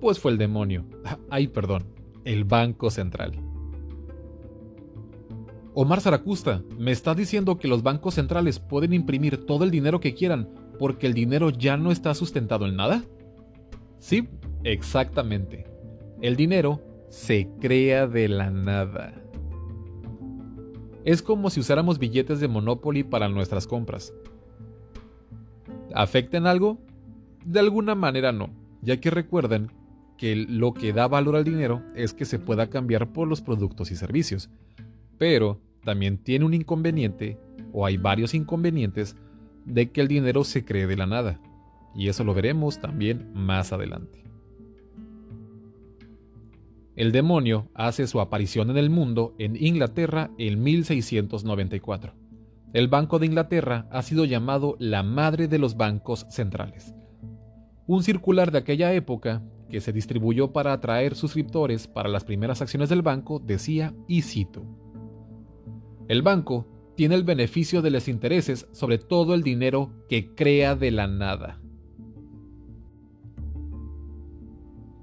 Pues 0.00 0.18
fue 0.18 0.32
el 0.32 0.38
demonio. 0.38 0.84
Ay, 1.30 1.48
perdón, 1.48 1.84
el 2.24 2.44
Banco 2.44 2.90
Central. 2.90 3.32
Omar 5.76 6.00
Zaracusta, 6.00 6.62
¿me 6.78 6.92
estás 6.92 7.16
diciendo 7.16 7.58
que 7.58 7.66
los 7.66 7.82
bancos 7.82 8.14
centrales 8.14 8.60
pueden 8.60 8.92
imprimir 8.92 9.44
todo 9.44 9.64
el 9.64 9.72
dinero 9.72 9.98
que 9.98 10.14
quieran 10.14 10.48
porque 10.78 11.06
el 11.06 11.14
dinero 11.14 11.50
ya 11.50 11.76
no 11.76 11.90
está 11.90 12.14
sustentado 12.14 12.66
en 12.66 12.76
nada? 12.76 13.02
Sí, 13.98 14.28
exactamente. 14.62 15.66
El 16.20 16.36
dinero 16.36 16.80
se 17.08 17.48
crea 17.60 18.06
de 18.06 18.28
la 18.28 18.50
nada. 18.50 19.14
Es 21.04 21.22
como 21.22 21.50
si 21.50 21.60
usáramos 21.60 21.98
billetes 21.98 22.40
de 22.40 22.48
Monopoly 22.48 23.02
para 23.02 23.28
nuestras 23.28 23.66
compras. 23.66 24.14
¿Afecta 25.92 26.36
en 26.36 26.46
algo? 26.46 26.78
De 27.44 27.60
alguna 27.60 27.94
manera 27.94 28.32
no, 28.32 28.50
ya 28.80 29.00
que 29.00 29.10
recuerden 29.10 29.70
que 30.24 30.36
lo 30.36 30.72
que 30.72 30.94
da 30.94 31.06
valor 31.06 31.36
al 31.36 31.44
dinero 31.44 31.82
es 31.94 32.14
que 32.14 32.24
se 32.24 32.38
pueda 32.38 32.70
cambiar 32.70 33.12
por 33.12 33.28
los 33.28 33.42
productos 33.42 33.90
y 33.90 33.94
servicios. 33.94 34.48
Pero 35.18 35.60
también 35.84 36.16
tiene 36.16 36.46
un 36.46 36.54
inconveniente, 36.54 37.38
o 37.74 37.84
hay 37.84 37.98
varios 37.98 38.32
inconvenientes, 38.32 39.16
de 39.66 39.90
que 39.90 40.00
el 40.00 40.08
dinero 40.08 40.42
se 40.44 40.64
cree 40.64 40.86
de 40.86 40.96
la 40.96 41.04
nada. 41.04 41.42
Y 41.94 42.08
eso 42.08 42.24
lo 42.24 42.32
veremos 42.32 42.80
también 42.80 43.32
más 43.34 43.74
adelante. 43.74 44.24
El 46.96 47.12
demonio 47.12 47.68
hace 47.74 48.06
su 48.06 48.18
aparición 48.18 48.70
en 48.70 48.78
el 48.78 48.88
mundo 48.88 49.34
en 49.38 49.62
Inglaterra 49.62 50.30
en 50.38 50.62
1694. 50.62 52.14
El 52.72 52.88
Banco 52.88 53.18
de 53.18 53.26
Inglaterra 53.26 53.88
ha 53.90 54.00
sido 54.00 54.24
llamado 54.24 54.76
la 54.78 55.02
madre 55.02 55.48
de 55.48 55.58
los 55.58 55.76
bancos 55.76 56.24
centrales. 56.30 56.94
Un 57.86 58.02
circular 58.02 58.52
de 58.52 58.56
aquella 58.56 58.94
época, 58.94 59.42
que 59.74 59.80
se 59.80 59.92
distribuyó 59.92 60.52
para 60.52 60.72
atraer 60.72 61.16
suscriptores 61.16 61.88
para 61.88 62.08
las 62.08 62.22
primeras 62.22 62.62
acciones 62.62 62.90
del 62.90 63.02
banco, 63.02 63.40
decía, 63.40 63.92
y 64.06 64.22
cito, 64.22 64.62
El 66.06 66.22
banco 66.22 66.68
tiene 66.94 67.16
el 67.16 67.24
beneficio 67.24 67.82
de 67.82 67.90
los 67.90 68.06
intereses 68.06 68.68
sobre 68.70 68.98
todo 68.98 69.34
el 69.34 69.42
dinero 69.42 69.90
que 70.08 70.32
crea 70.32 70.76
de 70.76 70.92
la 70.92 71.08
nada. 71.08 71.60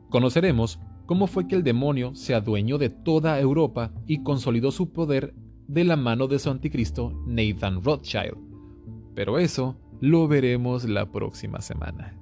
Conoceremos 0.10 0.80
cómo 1.06 1.28
fue 1.28 1.50
que 1.50 1.58
el 1.58 1.64
demonio 1.64 2.16
se 2.16 2.34
adueñó 2.34 2.78
de 2.78 2.90
toda 2.90 3.38
Europa 3.42 3.92
y 4.08 4.24
consolidó 4.24 4.72
su 4.72 4.94
poder 4.94 5.34
de 5.68 5.84
la 5.84 5.98
mano 5.98 6.28
de 6.28 6.40
su 6.40 6.50
anticristo 6.50 7.12
Nathan 7.28 7.84
Rothschild. 7.84 8.38
Pero 9.16 9.38
eso 9.38 9.76
lo 10.00 10.30
veremos 10.30 10.86
la 10.86 11.12
próxima 11.12 11.60
semana. 11.60 12.21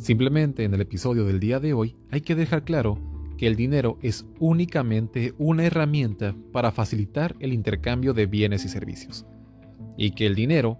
Simplemente 0.00 0.64
en 0.64 0.72
el 0.72 0.80
episodio 0.80 1.26
del 1.26 1.40
día 1.40 1.60
de 1.60 1.74
hoy 1.74 1.94
hay 2.10 2.22
que 2.22 2.34
dejar 2.34 2.64
claro 2.64 2.98
que 3.36 3.46
el 3.46 3.54
dinero 3.54 3.98
es 4.00 4.24
únicamente 4.38 5.34
una 5.36 5.66
herramienta 5.66 6.34
para 6.52 6.72
facilitar 6.72 7.36
el 7.38 7.52
intercambio 7.52 8.14
de 8.14 8.24
bienes 8.24 8.64
y 8.64 8.70
servicios, 8.70 9.26
y 9.98 10.12
que 10.12 10.24
el 10.24 10.34
dinero 10.34 10.78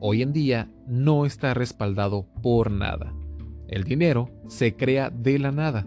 hoy 0.00 0.20
en 0.20 0.34
día 0.34 0.70
no 0.86 1.24
está 1.24 1.54
respaldado 1.54 2.26
por 2.42 2.70
nada. 2.70 3.14
El 3.68 3.84
dinero 3.84 4.28
se 4.48 4.76
crea 4.76 5.08
de 5.08 5.38
la 5.38 5.50
nada. 5.50 5.86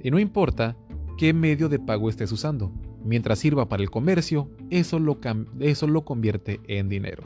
Y 0.00 0.12
no 0.12 0.20
importa 0.20 0.76
qué 1.16 1.32
medio 1.32 1.68
de 1.68 1.80
pago 1.80 2.08
estés 2.08 2.30
usando, 2.30 2.72
mientras 3.04 3.40
sirva 3.40 3.68
para 3.68 3.82
el 3.82 3.90
comercio, 3.90 4.52
eso 4.70 5.00
lo, 5.00 5.18
eso 5.58 5.88
lo 5.88 6.04
convierte 6.04 6.60
en 6.68 6.88
dinero. 6.88 7.24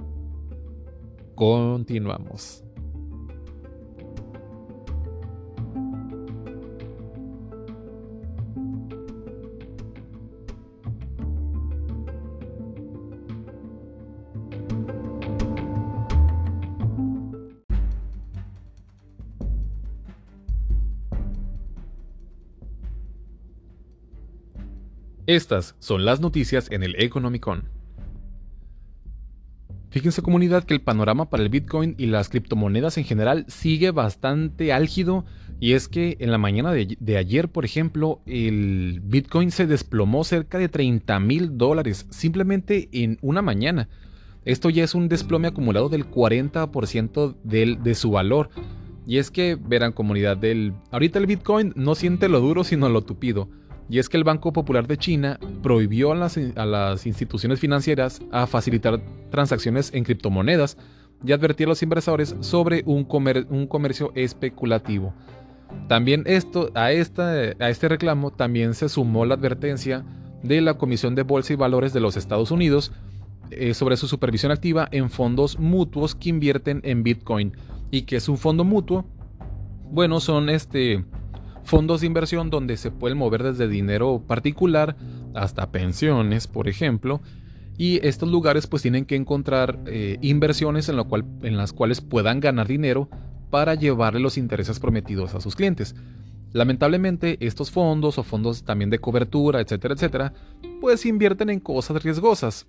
Continuamos. 1.34 2.64
Estas 25.32 25.76
son 25.78 26.04
las 26.04 26.20
noticias 26.20 26.70
en 26.70 26.82
el 26.82 26.94
Economicon. 27.02 27.64
Fíjense 29.88 30.20
comunidad 30.20 30.64
que 30.64 30.74
el 30.74 30.82
panorama 30.82 31.30
para 31.30 31.42
el 31.42 31.48
Bitcoin 31.48 31.94
y 31.96 32.04
las 32.04 32.28
criptomonedas 32.28 32.98
en 32.98 33.04
general 33.04 33.46
sigue 33.48 33.92
bastante 33.92 34.74
álgido 34.74 35.24
y 35.58 35.72
es 35.72 35.88
que 35.88 36.18
en 36.20 36.32
la 36.32 36.36
mañana 36.36 36.72
de, 36.72 37.16
ayer, 37.16 37.48
por 37.48 37.64
ejemplo, 37.64 38.20
el 38.26 39.00
Bitcoin 39.02 39.50
se 39.50 39.66
desplomó 39.66 40.22
cerca 40.24 40.58
de 40.58 40.68
30 40.68 41.18
mil 41.20 41.56
dólares 41.56 42.06
simplemente 42.10 42.90
en 42.92 43.16
una 43.22 43.40
mañana. 43.40 43.88
Esto 44.44 44.68
ya 44.68 44.84
es 44.84 44.94
un 44.94 45.08
desplome 45.08 45.48
acumulado 45.48 45.88
del 45.88 46.10
40% 46.10 47.36
del, 47.42 47.82
de 47.82 47.94
su 47.94 48.10
valor. 48.10 48.50
Y 49.06 49.16
es 49.16 49.30
que, 49.30 49.54
verán 49.54 49.92
comunidad, 49.92 50.36
del, 50.36 50.74
ahorita 50.90 51.18
el 51.18 51.26
Bitcoin 51.26 51.72
no 51.74 51.94
siente 51.94 52.28
lo 52.28 52.40
duro 52.40 52.64
sino 52.64 52.90
lo 52.90 53.00
tupido 53.00 53.48
y 53.92 53.98
es 53.98 54.08
que 54.08 54.16
el 54.16 54.24
Banco 54.24 54.54
Popular 54.54 54.86
de 54.86 54.96
China 54.96 55.38
prohibió 55.62 56.12
a 56.12 56.14
las, 56.14 57.06
instituciones 57.06 57.60
financieras 57.60 58.22
a 58.30 58.46
facilitar 58.46 59.02
transacciones 59.28 59.92
en 59.92 60.04
criptomonedas 60.04 60.78
y 61.22 61.32
advertir 61.32 61.66
a 61.66 61.68
los 61.68 61.82
inversores 61.82 62.34
sobre 62.40 62.84
un, 62.86 63.04
comercio 63.04 64.10
especulativo. 64.14 65.12
También 65.88 66.22
esto, 66.24 66.70
a, 66.74 66.90
este 66.92 67.88
reclamo 67.88 68.30
también 68.30 68.72
se 68.72 68.88
sumó 68.88 69.26
la 69.26 69.34
advertencia 69.34 70.06
de 70.42 70.62
la 70.62 70.78
Comisión 70.78 71.14
de 71.14 71.24
Bolsa 71.24 71.52
y 71.52 71.56
Valores 71.56 71.92
de 71.92 72.00
los 72.00 72.16
Estados 72.16 72.50
Unidos 72.50 72.92
eh, 73.50 73.74
sobre 73.74 73.98
su 73.98 74.08
supervisión 74.08 74.52
activa 74.52 74.88
en 74.90 75.10
fondos 75.10 75.58
mutuos 75.58 76.14
que 76.14 76.30
invierten 76.30 76.80
en 76.84 77.02
Bitcoin. 77.02 77.54
¿Y 77.90 78.02
que 78.02 78.16
es 78.16 78.30
un 78.30 78.38
fondo 78.38 78.64
mutuo? 78.64 79.04
Bueno, 79.90 80.18
son 80.18 80.48
este 80.48 81.04
fondos 81.64 82.00
de 82.00 82.06
inversión 82.06 82.50
donde 82.50 82.76
se 82.76 82.90
pueden 82.90 83.18
mover 83.18 83.42
desde 83.42 83.68
dinero 83.68 84.22
particular 84.26 84.96
hasta 85.34 85.70
pensiones, 85.70 86.46
por 86.46 86.68
ejemplo, 86.68 87.20
y 87.78 88.06
estos 88.06 88.30
lugares 88.30 88.66
pues 88.66 88.82
tienen 88.82 89.04
que 89.04 89.16
encontrar 89.16 89.78
eh, 89.86 90.18
inversiones 90.20 90.88
en, 90.88 91.02
cual, 91.04 91.24
en 91.42 91.56
las 91.56 91.72
cuales 91.72 92.00
puedan 92.00 92.40
ganar 92.40 92.68
dinero 92.68 93.08
para 93.50 93.74
llevarle 93.74 94.20
los 94.20 94.38
intereses 94.38 94.78
prometidos 94.78 95.34
a 95.34 95.40
sus 95.40 95.56
clientes. 95.56 95.94
Lamentablemente 96.52 97.38
estos 97.40 97.70
fondos 97.70 98.18
o 98.18 98.22
fondos 98.22 98.64
también 98.64 98.90
de 98.90 98.98
cobertura, 98.98 99.60
etcétera, 99.60 99.94
etcétera, 99.94 100.32
pues 100.80 101.06
invierten 101.06 101.50
en 101.50 101.60
cosas 101.60 102.02
riesgosas. 102.02 102.66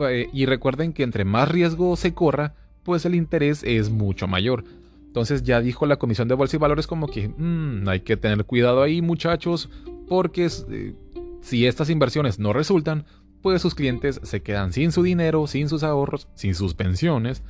Eh, 0.00 0.28
y 0.32 0.46
recuerden 0.46 0.92
que 0.92 1.02
entre 1.02 1.24
más 1.24 1.50
riesgo 1.50 1.96
se 1.96 2.14
corra, 2.14 2.54
pues 2.82 3.04
el 3.04 3.14
interés 3.14 3.62
es 3.62 3.90
mucho 3.90 4.28
mayor. 4.28 4.64
Entonces 5.12 5.42
ya 5.42 5.60
dijo 5.60 5.84
la 5.84 5.98
Comisión 5.98 6.26
de 6.26 6.34
Bolsa 6.34 6.56
y 6.56 6.58
Valores 6.58 6.86
como 6.86 7.06
que 7.06 7.28
mm, 7.28 7.86
hay 7.86 8.00
que 8.00 8.16
tener 8.16 8.46
cuidado 8.46 8.80
ahí 8.82 9.02
muchachos, 9.02 9.68
porque 10.08 10.48
eh, 10.70 10.94
si 11.42 11.66
estas 11.66 11.90
inversiones 11.90 12.38
no 12.38 12.54
resultan, 12.54 13.04
pues 13.42 13.60
sus 13.60 13.74
clientes 13.74 14.22
se 14.22 14.40
quedan 14.40 14.72
sin 14.72 14.90
su 14.90 15.02
dinero, 15.02 15.46
sin 15.46 15.68
sus 15.68 15.82
ahorros, 15.82 16.28
sin 16.34 16.54
sus 16.54 16.72
pensiones. 16.72 17.42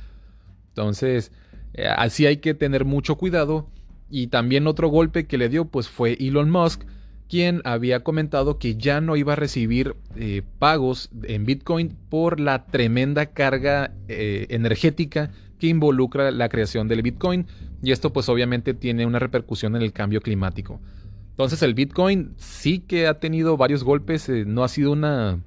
Entonces, 0.71 1.31
eh, 1.73 1.87
así 1.87 2.25
hay 2.25 2.37
que 2.37 2.53
tener 2.53 2.83
mucho 2.83 3.15
cuidado. 3.15 3.69
Y 4.09 4.27
también 4.27 4.67
otro 4.67 4.89
golpe 4.89 5.25
que 5.25 5.37
le 5.37 5.47
dio 5.47 5.63
pues 5.63 5.87
fue 5.87 6.17
Elon 6.19 6.49
Musk, 6.49 6.83
quien 7.29 7.61
había 7.63 8.03
comentado 8.03 8.59
que 8.59 8.75
ya 8.75 8.99
no 8.99 9.15
iba 9.15 9.33
a 9.33 9.37
recibir 9.37 9.95
eh, 10.17 10.41
pagos 10.59 11.09
en 11.23 11.45
Bitcoin 11.45 11.95
por 12.09 12.41
la 12.41 12.65
tremenda 12.65 13.27
carga 13.27 13.93
energética 14.09 15.31
que 15.63 15.69
involucra 15.69 16.29
la 16.31 16.49
creación 16.49 16.89
del 16.89 17.01
Bitcoin 17.01 17.47
y 17.81 17.93
esto 17.93 18.11
pues 18.11 18.27
obviamente 18.27 18.73
tiene 18.73 19.05
una 19.05 19.17
repercusión 19.17 19.77
en 19.77 19.81
el 19.81 19.93
cambio 19.93 20.19
climático. 20.19 20.81
Entonces 21.29 21.63
el 21.63 21.73
Bitcoin 21.73 22.33
sí 22.35 22.79
que 22.79 23.07
ha 23.07 23.21
tenido 23.21 23.55
varios 23.55 23.85
golpes, 23.85 24.27
eh, 24.27 24.43
no 24.45 24.65
ha 24.65 24.67
sido 24.67 24.91
una, 24.91 25.39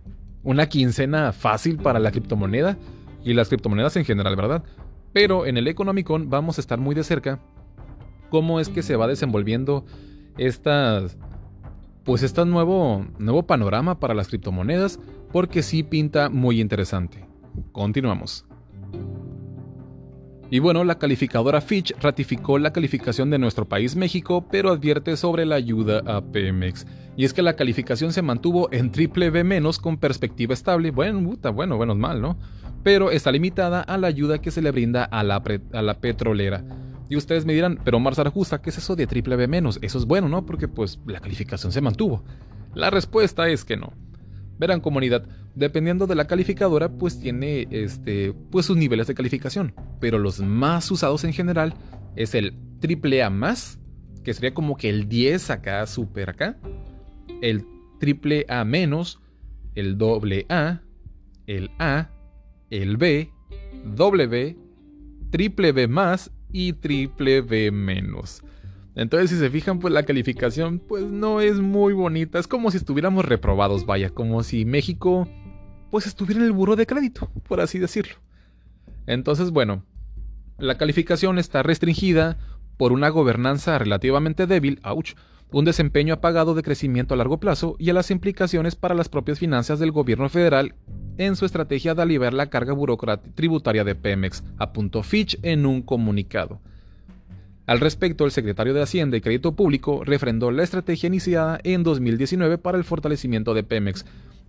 una 0.42 0.70
quincena 0.70 1.32
fácil 1.32 1.76
para 1.76 1.98
la 1.98 2.12
criptomoneda 2.12 2.78
y 3.26 3.34
las 3.34 3.50
criptomonedas 3.50 3.94
en 3.96 4.06
general, 4.06 4.36
¿verdad? 4.36 4.64
Pero 5.12 5.44
en 5.44 5.58
el 5.58 5.68
Economicon 5.68 6.30
vamos 6.30 6.56
a 6.56 6.62
estar 6.62 6.78
muy 6.78 6.94
de 6.94 7.04
cerca 7.04 7.38
cómo 8.30 8.58
es 8.58 8.70
que 8.70 8.82
se 8.82 8.96
va 8.96 9.06
desenvolviendo 9.06 9.84
estas 10.38 11.18
pues 12.04 12.22
este 12.22 12.42
nuevo, 12.46 13.04
nuevo 13.18 13.42
panorama 13.46 14.00
para 14.00 14.14
las 14.14 14.28
criptomonedas 14.28 14.98
porque 15.30 15.62
sí 15.62 15.82
pinta 15.82 16.30
muy 16.30 16.62
interesante. 16.62 17.22
Continuamos. 17.72 18.46
Y 20.48 20.60
bueno, 20.60 20.84
la 20.84 20.98
calificadora 20.98 21.60
Fitch 21.60 21.92
ratificó 22.00 22.58
la 22.58 22.72
calificación 22.72 23.30
de 23.30 23.38
nuestro 23.38 23.68
país 23.68 23.96
México, 23.96 24.46
pero 24.48 24.70
advierte 24.70 25.16
sobre 25.16 25.44
la 25.44 25.56
ayuda 25.56 26.02
a 26.06 26.20
Pemex. 26.20 26.86
Y 27.16 27.24
es 27.24 27.32
que 27.32 27.42
la 27.42 27.56
calificación 27.56 28.12
se 28.12 28.22
mantuvo 28.22 28.68
en 28.72 28.92
triple 28.92 29.30
B 29.30 29.62
con 29.82 29.96
perspectiva 29.96 30.54
estable. 30.54 30.92
Bueno, 30.92 31.20
puta, 31.28 31.50
bueno, 31.50 31.76
bueno, 31.76 31.94
mal, 31.96 32.20
¿no? 32.20 32.38
Pero 32.84 33.10
está 33.10 33.32
limitada 33.32 33.80
a 33.80 33.98
la 33.98 34.06
ayuda 34.06 34.38
que 34.38 34.52
se 34.52 34.62
le 34.62 34.70
brinda 34.70 35.04
a 35.04 35.24
la, 35.24 35.42
a 35.72 35.82
la 35.82 35.94
petrolera. 35.94 36.64
Y 37.08 37.16
ustedes 37.16 37.44
me 37.44 37.52
dirán, 37.52 37.80
pero 37.84 37.96
Omar 37.96 38.14
Zarajusta, 38.14 38.60
¿qué 38.60 38.70
es 38.70 38.78
eso 38.78 38.94
de 38.94 39.06
triple 39.06 39.36
B? 39.36 39.62
Eso 39.82 39.98
es 39.98 40.04
bueno, 40.04 40.28
¿no? 40.28 40.46
Porque 40.46 40.68
pues 40.68 41.00
la 41.06 41.20
calificación 41.20 41.72
se 41.72 41.80
mantuvo. 41.80 42.22
La 42.74 42.90
respuesta 42.90 43.48
es 43.48 43.64
que 43.64 43.76
no. 43.76 43.92
Verán 44.58 44.80
comunidad, 44.80 45.26
dependiendo 45.54 46.06
de 46.06 46.14
la 46.14 46.26
calificadora, 46.26 46.88
pues 46.88 47.20
tiene 47.20 47.66
este, 47.70 48.32
pues 48.50 48.66
sus 48.66 48.76
niveles 48.76 49.06
de 49.06 49.14
calificación. 49.14 49.74
Pero 50.00 50.18
los 50.18 50.40
más 50.40 50.90
usados 50.90 51.24
en 51.24 51.32
general 51.32 51.74
es 52.16 52.34
el 52.34 52.54
AAA 52.82 53.30
más, 53.30 53.78
que 54.24 54.34
sería 54.34 54.54
como 54.54 54.76
que 54.76 54.88
el 54.88 55.08
10 55.08 55.50
acá, 55.50 55.86
super 55.86 56.30
acá. 56.30 56.58
El 57.42 57.66
AAA 58.00 58.64
menos, 58.64 59.20
el 59.74 59.98
AA, 60.00 60.82
el 61.46 61.70
A, 61.78 62.10
el 62.70 62.96
B, 62.96 63.30
W, 63.94 64.56
triple 65.30 65.72
B 65.72 65.88
más 65.88 66.30
y 66.50 66.72
triple 66.72 67.42
B 67.42 67.70
menos. 67.70 68.42
Entonces, 68.96 69.28
si 69.30 69.38
se 69.38 69.50
fijan, 69.50 69.78
pues 69.78 69.92
la 69.92 70.04
calificación 70.04 70.78
pues 70.78 71.04
no 71.04 71.42
es 71.42 71.60
muy 71.60 71.92
bonita. 71.92 72.38
Es 72.38 72.48
como 72.48 72.70
si 72.70 72.78
estuviéramos 72.78 73.26
reprobados, 73.26 73.84
vaya, 73.84 74.10
como 74.10 74.42
si 74.42 74.64
México 74.64 75.28
pues 75.90 76.06
estuviera 76.06 76.40
en 76.40 76.46
el 76.46 76.52
buro 76.52 76.76
de 76.76 76.86
crédito, 76.86 77.30
por 77.46 77.60
así 77.60 77.78
decirlo. 77.78 78.14
Entonces, 79.06 79.50
bueno, 79.50 79.84
la 80.58 80.78
calificación 80.78 81.38
está 81.38 81.62
restringida 81.62 82.38
por 82.78 82.92
una 82.92 83.10
gobernanza 83.10 83.78
relativamente 83.78 84.46
débil, 84.46 84.80
ouch, 84.82 85.14
un 85.52 85.64
desempeño 85.64 86.14
apagado 86.14 86.54
de 86.54 86.62
crecimiento 86.62 87.14
a 87.14 87.16
largo 87.16 87.38
plazo 87.38 87.76
y 87.78 87.90
a 87.90 87.92
las 87.92 88.10
implicaciones 88.10 88.74
para 88.74 88.94
las 88.94 89.08
propias 89.08 89.38
finanzas 89.38 89.78
del 89.78 89.92
gobierno 89.92 90.28
federal 90.28 90.74
en 91.18 91.36
su 91.36 91.44
estrategia 91.44 91.94
de 91.94 92.02
aliviar 92.02 92.34
la 92.34 92.50
carga 92.50 92.74
tributaria 93.34 93.84
de 93.84 93.94
Pemex, 93.94 94.42
apuntó 94.58 95.02
Fitch 95.02 95.38
en 95.42 95.66
un 95.66 95.82
comunicado. 95.82 96.60
Al 97.66 97.80
respecto, 97.80 98.24
el 98.24 98.30
secretario 98.30 98.74
de 98.74 98.82
Hacienda 98.82 99.16
y 99.16 99.20
Crédito 99.20 99.52
Público 99.56 100.04
refrendó 100.04 100.50
la 100.52 100.62
estrategia 100.62 101.08
iniciada 101.08 101.58
en 101.64 101.82
2019 101.82 102.58
para 102.58 102.78
el 102.78 102.84
fortalecimiento 102.84 103.54
de 103.54 103.64
Pemex, 103.64 104.04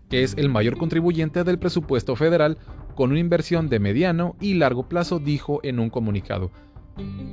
que 0.10 0.24
es 0.24 0.36
el 0.38 0.50
mayor 0.50 0.78
contribuyente 0.78 1.44
del 1.44 1.58
presupuesto 1.58 2.16
federal 2.16 2.58
con 2.96 3.12
una 3.12 3.20
inversión 3.20 3.70
de 3.70 3.80
mediano 3.80 4.36
y 4.40 4.54
largo 4.54 4.88
plazo, 4.88 5.20
dijo 5.20 5.60
en 5.64 5.80
un 5.80 5.90
comunicado. 5.90 6.52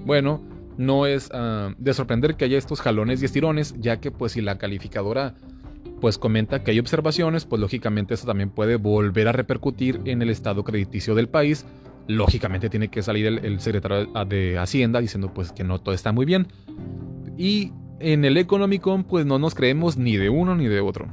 Bueno, 0.07 0.42
no 0.79 1.07
es 1.07 1.31
ah, 1.33 1.75
de 1.79 1.94
sorprender 1.94 2.37
que 2.37 2.47
haya 2.47 2.59
estos 2.59 2.81
jalones 2.81 3.20
y 3.20 3.27
estirones, 3.27 3.75
ya 3.79 4.01
que 4.01 4.11
pues 4.11 4.33
si 4.33 4.40
la 4.40 4.59
calificadora 4.59 5.35
pues 6.01 6.18
comenta 6.18 6.62
que 6.62 6.70
hay 6.70 6.79
observaciones, 6.79 7.44
pues 7.44 7.61
lógicamente 7.61 8.14
eso 8.14 8.27
también 8.27 8.51
puede 8.51 8.77
volver 8.77 9.29
a 9.29 9.33
repercutir 9.33 10.01
en 10.05 10.23
el 10.23 10.31
estado 10.31 10.64
crediticio 10.64 11.14
del 11.14 11.29
país. 11.29 11.64
Lógicamente 12.06 12.68
tiene 12.68 12.88
que 12.88 13.02
salir 13.02 13.26
el, 13.26 13.60
secretario 13.60 14.06
de 14.26 14.58
Hacienda 14.58 15.00
diciendo 15.00 15.32
pues 15.32 15.52
que 15.52 15.64
no 15.64 15.80
todo 15.80 15.94
está 15.94 16.12
muy 16.12 16.26
bien. 16.26 16.48
Y 17.38 17.72
en 18.00 18.24
el 18.24 18.36
económico 18.36 19.02
pues 19.08 19.26
no 19.26 19.38
nos 19.38 19.54
creemos 19.54 19.96
ni 19.96 20.16
de 20.16 20.28
uno 20.28 20.54
ni 20.54 20.66
de 20.66 20.80
otro. 20.80 21.08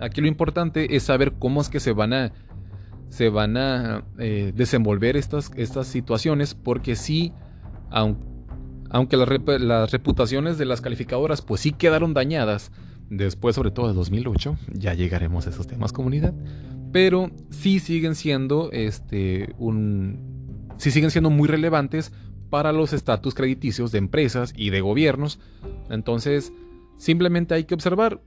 Aquí 0.00 0.20
lo 0.20 0.26
importante 0.26 0.96
es 0.96 1.04
saber 1.04 1.34
cómo 1.38 1.60
es 1.60 1.68
que 1.68 1.80
se 1.80 1.92
van 1.92 2.12
a, 2.12 2.32
se 3.08 3.28
van 3.28 3.56
a 3.56 4.04
eh, 4.18 4.52
desenvolver 4.54 5.16
estas, 5.16 5.50
estas 5.56 5.86
situaciones, 5.86 6.54
porque 6.54 6.96
sí, 6.96 7.32
aunque, 7.90 9.16
las, 9.16 9.90
reputaciones 9.92 10.58
de 10.58 10.64
las 10.64 10.80
calificadoras 10.80 11.42
pues 11.42 11.60
sí 11.60 11.72
quedaron 11.72 12.12
dañadas, 12.12 12.72
después 13.08 13.54
sobre 13.54 13.70
todo 13.70 13.88
de 13.88 13.94
2008, 13.94 14.56
ya 14.72 14.94
llegaremos 14.94 15.46
a 15.46 15.50
esos 15.50 15.66
temas 15.66 15.92
comunidad, 15.92 16.34
pero 16.94 17.32
sí 17.50 17.80
siguen 17.80 18.14
siendo 18.14 18.70
este, 18.70 19.52
sí 20.76 20.90
siguen 20.92 21.10
siendo 21.10 21.28
muy 21.28 21.48
relevantes 21.48 22.12
para 22.50 22.70
los 22.70 22.92
estatus 22.92 23.34
crediticios 23.34 23.90
de 23.90 23.98
empresas 23.98 24.54
y 24.56 24.70
de 24.70 24.80
gobiernos. 24.80 25.40
Entonces, 25.90 26.52
simplemente 26.96 27.54
hay 27.54 27.64
que 27.64 27.74
observar 27.74 28.20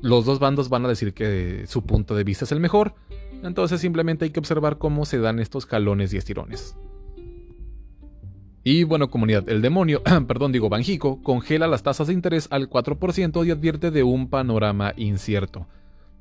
los 0.00 0.24
dos 0.24 0.40
bandos 0.40 0.68
van 0.68 0.84
a 0.84 0.88
decir 0.88 1.14
que 1.14 1.64
su 1.68 1.82
punto 1.82 2.16
de 2.16 2.24
vista 2.24 2.44
es 2.44 2.50
el 2.50 2.58
mejor, 2.58 2.96
entonces 3.44 3.80
simplemente 3.80 4.24
hay 4.24 4.32
que 4.32 4.40
observar 4.40 4.78
cómo 4.78 5.04
se 5.04 5.20
dan 5.20 5.38
estos 5.38 5.64
jalones 5.64 6.12
y 6.12 6.16
estirones. 6.16 6.76
Y 8.64 8.82
bueno, 8.82 9.10
comunidad, 9.10 9.48
el 9.48 9.62
demonio, 9.62 10.02
perdón, 10.26 10.50
digo, 10.50 10.68
Banjico, 10.68 11.22
congela 11.22 11.68
las 11.68 11.84
tasas 11.84 12.08
de 12.08 12.14
interés 12.14 12.48
al 12.50 12.68
4% 12.68 13.46
y 13.46 13.52
advierte 13.52 13.92
de 13.92 14.02
un 14.02 14.28
panorama 14.28 14.92
incierto. 14.96 15.68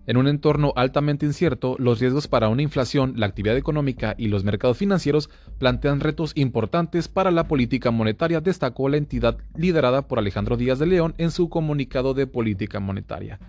En 0.05 0.17
un 0.17 0.27
entorno 0.27 0.73
altamente 0.75 1.25
incierto, 1.25 1.75
los 1.79 1.99
riesgos 1.99 2.27
para 2.27 2.49
una 2.49 2.61
inflación, 2.61 3.13
la 3.15 3.25
actividad 3.25 3.55
económica 3.55 4.15
y 4.17 4.27
los 4.27 4.43
mercados 4.43 4.77
financieros 4.77 5.29
plantean 5.59 6.01
retos 6.01 6.33
importantes 6.35 7.07
para 7.07 7.31
la 7.31 7.47
política 7.47 7.89
monetaria, 7.89 8.41
destacó 8.41 8.89
la 8.89 8.97
entidad 8.97 9.37
liderada 9.55 10.07
por 10.07 10.19
Alejandro 10.19 10.57
Díaz 10.57 10.79
de 10.79 10.87
León 10.87 11.13
en 11.17 11.31
su 11.31 11.47
comunicado 11.47 12.13
de 12.13 12.27
política 12.27 12.81
monetaria. 12.81 13.39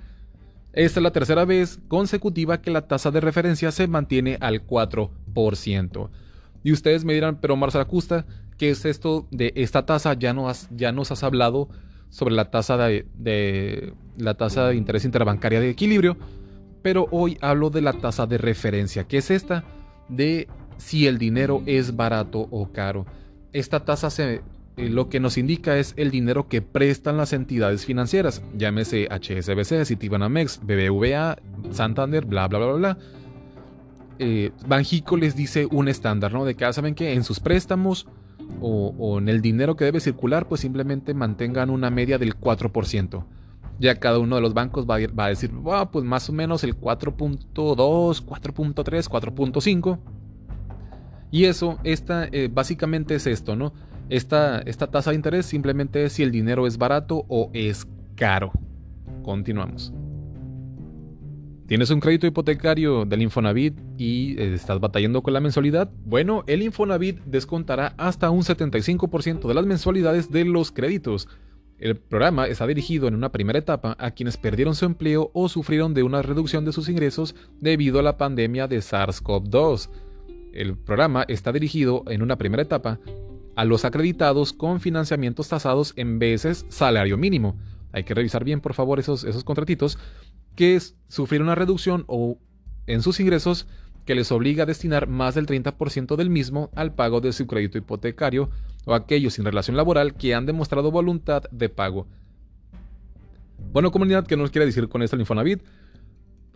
Esta 0.73 1.01
es 1.01 1.05
la 1.05 1.12
tercera 1.12 1.45
vez 1.45 1.81
consecutiva 1.88 2.61
que 2.61 2.71
la 2.71 2.87
tasa 2.87 3.11
de 3.11 3.21
referencia 3.21 3.73
se 3.73 3.88
mantiene 3.88 4.38
al 4.40 4.67
4%. 4.67 6.09
Y 6.64 6.73
ustedes 6.73 7.05
me 7.05 7.14
dirán, 7.14 7.38
pero 7.40 7.57
Marcela 7.57 7.85
Custa, 7.85 8.27
¿qué 8.59 8.71
es 8.71 8.85
esto 8.85 9.27
de 9.31 9.53
esta 9.57 9.87
tasa? 9.87 10.14
Ya, 10.14 10.33
no 10.33 10.49
has, 10.49 10.69
ya 10.75 10.93
nos 10.93 11.11
has 11.12 11.23
hablado 11.23 11.69
sobre 12.11 12.35
la 12.35 12.51
tasa 12.51 12.77
de, 12.77 13.93
la 14.17 14.35
tasa 14.35 14.69
de 14.69 14.77
interés 14.77 15.05
interbancaria 15.05 15.61
de 15.61 15.71
equilibrio, 15.71 16.17
pero 16.85 17.09
hoy 17.12 17.38
hablo 17.40 17.70
de 17.70 17.81
la 17.81 17.94
tasa 17.94 18.27
de 18.27 18.37
referencia, 18.37 19.05
que 19.05 19.16
es 19.16 19.31
esta 19.31 19.64
de 20.11 20.49
si 20.77 21.07
el 21.07 21.16
dinero 21.16 21.62
es 21.64 21.97
barato 21.97 22.47
o 22.51 22.70
caro. 22.73 23.07
Esta 23.55 23.87
tasa 23.87 24.11
se, 24.11 24.42
eh, 24.77 24.90
lo 24.90 25.09
que 25.09 25.18
nos 25.18 25.38
indica 25.38 25.79
es 25.79 25.94
el 25.97 26.11
dinero 26.11 26.47
que 26.47 26.61
prestan 26.61 27.16
las 27.16 27.33
entidades 27.33 27.87
financieras, 27.87 28.42
llámese 28.55 29.09
HSBC, 29.09 29.87
Citibanamex, 29.87 30.61
BBVA, 30.62 31.38
Santander, 31.70 32.27
bla, 32.27 32.49
bla, 32.49 32.59
bla, 32.59 32.73
bla. 32.73 32.99
Eh, 34.18 34.51
Banjico 34.66 35.16
les 35.16 35.35
dice 35.35 35.66
un 35.70 35.88
estándar, 35.88 36.35
¿no? 36.35 36.44
De 36.44 36.55
que, 36.55 36.66
ah, 36.66 36.73
¿saben 36.75 36.94
que 36.94 37.14
En 37.14 37.25
sus 37.25 37.40
préstamos 37.40 38.07
o, 38.61 39.18
en 39.18 39.31
el 39.31 39.40
dinero 39.40 39.75
que 39.75 39.87
debe 39.87 40.01
circular, 40.01 40.49
pues 40.49 40.61
simplemente 40.61 41.14
mantengan 41.14 41.70
una 41.70 41.88
media 41.88 42.18
del 42.18 42.38
4%. 42.38 43.25
Ya 43.79 43.97
cada 43.97 44.19
uno 44.19 44.37
de 44.37 44.43
los 44.43 44.55
bancos 44.55 44.87
va 44.89 44.97
a, 44.97 45.29
decir, 45.29 45.51
pues 45.91 46.05
más 46.05 46.29
o 46.29 46.33
menos 46.33 46.63
el 46.65 46.79
4.2, 46.79 47.45
4.3, 47.55 49.09
4.5. 49.09 49.99
Y 51.31 51.47
eso, 51.47 51.79
esta, 51.83 52.29
eh, 52.31 52.49
básicamente 52.53 53.17
es 53.17 53.27
esto, 53.27 53.57
¿no? 53.57 53.73
Esta, 54.09 54.61
esta 54.61 54.87
tasa 54.87 55.11
de 55.11 55.17
interés 55.17 55.47
simplemente 55.47 56.05
es 56.05 56.13
si 56.13 56.23
el 56.23 56.31
dinero 56.31 56.67
es 56.67 56.79
barato 56.79 57.25
o 57.29 57.51
es 57.53 57.87
caro. 58.15 58.53
Continuamos. 59.23 59.93
¿Tienes 61.67 61.89
un 61.89 62.01
crédito 62.01 62.27
hipotecario 62.27 63.07
del 63.07 63.23
Infonavit 63.23 63.75
y 63.97 64.39
eh, 64.39 64.53
estás 64.55 64.81
batallando 64.81 65.23
con 65.23 65.33
la 65.33 65.41
mensualidad? 65.41 65.91
Bueno, 66.05 66.45
el 66.47 66.63
Infonavit 66.63 67.21
descontará 67.25 67.95
hasta 67.97 68.29
un 68.29 68.43
75% 68.43 69.49
de 69.49 69.55
las 69.55 69.65
mensualidades 69.65 70.31
de 70.31 70.45
los 70.45 70.71
créditos. 70.71 71.27
El 71.79 71.97
programa 71.97 72.47
está 72.47 72.67
dirigido 72.67 73.09
en 73.09 73.15
una 73.15 73.33
primera 73.33 73.59
etapa 73.59 73.97
a 73.99 74.13
quienes 74.13 74.37
perdieron 74.37 74.75
su 74.75 74.85
empleo 74.85 75.31
o 75.35 75.49
sufrieron 75.49 75.93
de 75.93 76.05
una 76.05 76.23
reducción 76.23 76.65
de 76.65 76.73
sus 76.73 76.89
ingresos 76.89 77.35
debido 77.61 77.99
a 77.99 78.03
la 78.03 78.17
pandemia 78.17 78.69
de 78.69 78.79
SARS-CoV-2. 78.79 79.91
El 80.53 80.77
programa 80.77 81.25
está 81.27 81.53
dirigido 81.53 82.05
en 82.07 82.23
una 82.23 82.37
primera 82.39 82.63
etapa 82.63 83.01
a 83.57 83.65
los 83.65 83.85
acreditados 83.85 84.53
con 84.53 84.81
financiamientos 84.81 85.49
tasados 85.49 85.93
en 85.97 86.19
veces 86.19 86.65
salario 86.69 87.17
mínimo. 87.17 87.57
Hay 87.93 88.05
que 88.05 88.15
revisar 88.15 88.45
bien, 88.45 88.61
por 88.61 88.75
favor, 88.75 89.01
esos, 89.01 89.25
esos 89.25 89.45
contratitos 89.45 89.99
que 90.55 90.81
sufrieron 91.09 91.49
una 91.49 91.55
reducción 91.57 92.05
o 92.07 92.39
en 92.87 93.03
sus 93.03 93.19
ingresos 93.19 93.67
que 94.05 94.14
les 94.14 94.31
obliga 94.33 94.64
a 94.64 94.67
destinar 94.67 95.09
más 95.09 95.35
del 95.35 95.47
30% 95.47 96.17
del 96.17 96.31
mismo 96.31 96.71
al 96.75 96.95
pago 96.95 97.21
de 97.21 97.33
su 97.33 97.47
crédito 97.47 97.79
hipotecario 97.79 98.51
o 98.85 98.95
aquellos 98.95 99.35
sin 99.35 99.45
relación 99.45 99.77
laboral 99.77 100.14
que 100.14 100.35
han 100.35 100.47
demostrado 100.47 100.90
voluntad 100.90 101.45
de 101.51 101.69
pago. 101.69 102.07
Bueno, 103.73 103.90
comunidad, 103.90 104.27
¿qué 104.27 104.37
nos 104.37 104.51
quiere 104.51 104.67
decir 104.67 104.88
con 104.88 105.03
esto 105.03 105.17
el 105.17 105.21
Infonavit? 105.21 105.62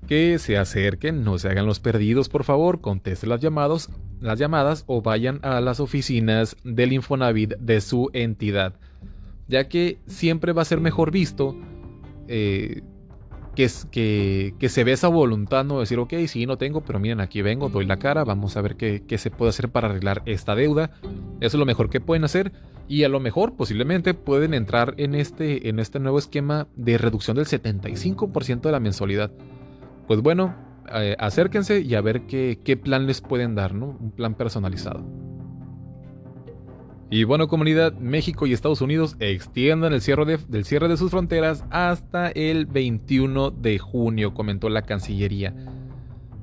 que 0.07 0.39
se 0.39 0.57
acerquen, 0.57 1.25
no 1.25 1.39
se 1.39 1.49
hagan 1.49 1.67
los 1.67 1.81
perdidos, 1.81 2.29
por 2.29 2.45
favor, 2.45 2.81
contesten 2.81 3.31
las 3.31 3.41
llamadas, 3.41 3.91
las 4.21 4.39
llamadas 4.39 4.85
o 4.87 5.03
vayan 5.03 5.41
a 5.43 5.61
las 5.61 5.81
oficinas 5.81 6.57
del 6.65 6.93
Infonavit 6.93 7.55
de 7.59 7.81
su 7.81 8.09
entidad, 8.13 8.75
ya 9.49 9.69
que 9.69 9.99
siempre 10.07 10.53
va 10.53 10.63
a 10.63 10.67
ser 10.67 10.81
mejor 10.81 11.11
visto 11.11 11.57
eh, 12.29 12.83
que, 13.91 14.55
se 14.69 14.85
ve 14.85 14.93
esa 14.93 15.09
voluntad, 15.09 15.65
no 15.65 15.81
decir, 15.81 15.99
ok, 15.99 16.15
sí, 16.27 16.47
no 16.47 16.59
tengo, 16.59 16.83
pero 16.83 16.99
miren, 16.99 17.21
aquí 17.21 17.43
vengo, 17.43 17.69
doy 17.69 17.87
la 17.87 17.99
cara, 17.99 18.25
vamos 18.25 18.57
a 18.57 18.63
ver 18.63 18.77
qué, 18.77 19.03
qué 19.07 19.19
se 19.19 19.31
puede 19.31 19.51
hacer 19.51 19.69
para 19.69 19.89
arreglar 19.89 20.23
esta 20.27 20.55
deuda. 20.55 20.91
Eso 21.41 21.57
es 21.57 21.59
lo 21.59 21.67
mejor 21.67 21.91
que 21.91 22.01
pueden 22.01 22.25
hacer 22.25 22.53
y 22.89 23.05
a 23.05 23.09
lo 23.09 23.21
mejor 23.21 23.57
posiblemente 23.57 24.15
pueden 24.15 24.55
entrar 24.55 24.95
en 24.97 25.15
este, 25.15 25.69
en 25.69 25.79
este 25.79 26.01
nuevo 26.01 26.19
esquema 26.19 26.69
de 26.77 26.99
reducción 26.99 27.37
del 27.37 27.47
75% 27.47 28.61
de 28.61 28.73
la 28.73 28.81
mensualidad 28.81 29.31
pues 30.09 30.23
bueno, 30.23 30.55
eh, 30.95 31.15
acérquense 31.19 31.81
y 31.81 31.95
a 31.95 32.01
ver 32.01 32.23
qué, 32.23 32.81
plan 32.83 33.07
les 33.07 33.21
pueden 33.21 33.55
dar, 33.55 33.75
¿no? 33.75 33.97
Un 34.01 34.11
plan 34.11 34.35
personalizado. 34.35 35.05
Y 37.11 37.25
bueno, 37.25 37.49
comunidad, 37.49 37.95
México 37.95 38.47
y 38.47 38.53
Estados 38.53 38.83
Unidos 38.83 39.17
extiendan 39.19 39.95
el 39.95 40.03
cierre 40.03 40.37
del 40.37 40.65
cierre 40.67 40.89
de 40.89 40.99
sus 40.99 41.11
fronteras 41.11 41.65
hasta 41.71 42.29
el 42.29 42.67
21 42.67 43.51
de 43.51 43.79
junio, 43.79 44.35
comentó 44.35 44.69
la 44.69 44.83
Cancillería. 44.83 45.55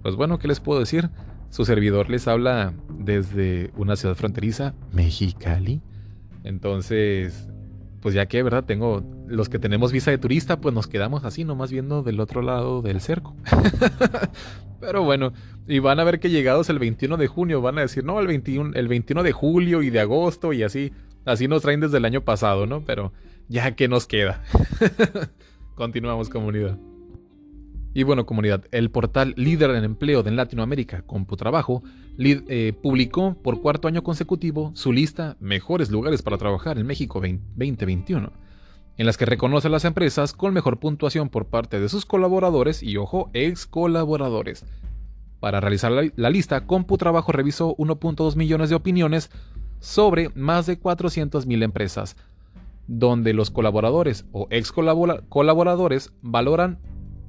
Pues 0.02 0.16
bueno, 0.16 0.40
¿qué 0.40 0.48
les 0.48 0.60
puedo 0.60 0.80
decir? 0.80 1.10
Su 1.52 1.66
servidor 1.66 2.10
les 2.10 2.28
habla 2.28 2.74
desde 2.90 3.72
una 3.78 3.96
ciudad 3.96 4.16
fronteriza, 4.16 4.74
Mexicali. 4.92 5.82
Entonces, 6.44 7.48
pues 8.02 8.16
ya 8.16 8.26
que, 8.26 8.42
¿verdad? 8.42 8.66
Tengo 8.66 9.04
los 9.28 9.50
que 9.50 9.60
tenemos 9.60 9.92
visa 9.92 10.10
de 10.12 10.18
turista, 10.18 10.62
pues 10.62 10.74
nos 10.74 10.88
quedamos 10.88 11.26
así, 11.26 11.44
nomás 11.44 11.72
viendo 11.72 12.04
del 12.04 12.20
otro 12.20 12.42
lado 12.42 12.82
del 12.82 13.02
cerco. 13.02 13.36
Pero 14.80 15.04
bueno, 15.04 15.34
y 15.68 15.80
van 15.80 16.00
a 16.00 16.04
ver 16.04 16.20
que 16.20 16.30
llegados 16.30 16.70
el 16.70 16.80
21 16.80 17.18
de 17.18 17.28
junio 17.28 17.62
van 17.62 17.78
a 17.78 17.82
decir, 17.82 18.04
no, 18.04 18.20
el 18.20 18.28
21, 18.28 18.74
el 18.76 18.88
21 18.88 19.24
de 19.24 19.32
julio 19.32 19.82
y 19.82 19.90
de 19.90 20.00
agosto 20.00 20.54
y 20.54 20.64
así. 20.64 20.92
Así 21.26 21.48
nos 21.48 21.64
traen 21.64 21.80
desde 21.80 21.98
el 21.98 22.06
año 22.06 22.22
pasado, 22.22 22.68
¿no? 22.68 22.86
Pero 22.86 23.12
ya 23.48 23.76
que 23.76 23.88
nos 23.88 24.06
queda. 24.08 24.44
Continuamos 25.76 26.30
comunidad. 26.30 26.78
Y 27.96 28.04
bueno, 28.04 28.26
comunidad, 28.26 28.66
el 28.72 28.92
portal 28.92 29.34
líder 29.38 29.72
en 29.72 29.86
empleo 29.86 30.22
de 30.22 30.32
Latinoamérica, 30.32 31.04
CompuTrabajo, 31.04 31.82
eh, 32.18 32.74
publicó 32.84 33.42
por 33.42 33.62
cuarto 33.62 33.88
año 33.88 34.04
consecutivo 34.04 34.72
su 34.76 34.92
lista 34.92 35.38
Mejores 35.40 35.90
lugares 35.90 36.22
para 36.22 36.38
trabajar 36.38 36.78
en 36.78 36.88
México 36.88 37.22
2021, 37.22 38.34
en 38.98 39.06
las 39.06 39.18
que 39.18 39.26
reconoce 39.26 39.68
a 39.68 39.72
las 39.72 39.86
empresas 39.86 40.34
con 40.34 40.54
mejor 40.54 40.80
puntuación 40.80 41.30
por 41.30 41.46
parte 41.46 41.80
de 41.80 41.90
sus 41.90 42.06
colaboradores 42.06 42.82
y, 42.82 42.98
ojo, 42.98 43.30
ex 43.34 43.66
colaboradores. 43.66 44.66
Para 45.40 45.60
realizar 45.60 45.92
la, 45.92 46.30
lista, 46.30 46.66
CompuTrabajo 46.66 47.32
revisó 47.32 47.76
1.2 47.76 48.36
millones 48.36 48.70
de 48.70 48.76
opiniones 48.76 49.30
sobre 49.80 50.30
más 50.30 50.66
de 50.66 50.80
400.000 50.80 51.64
empresas, 51.64 52.16
donde 52.88 53.34
los 53.34 53.52
colaboradores 53.52 54.26
o 54.32 54.48
ex 54.50 54.72
colaboradores 54.72 56.14
valoran 56.22 56.80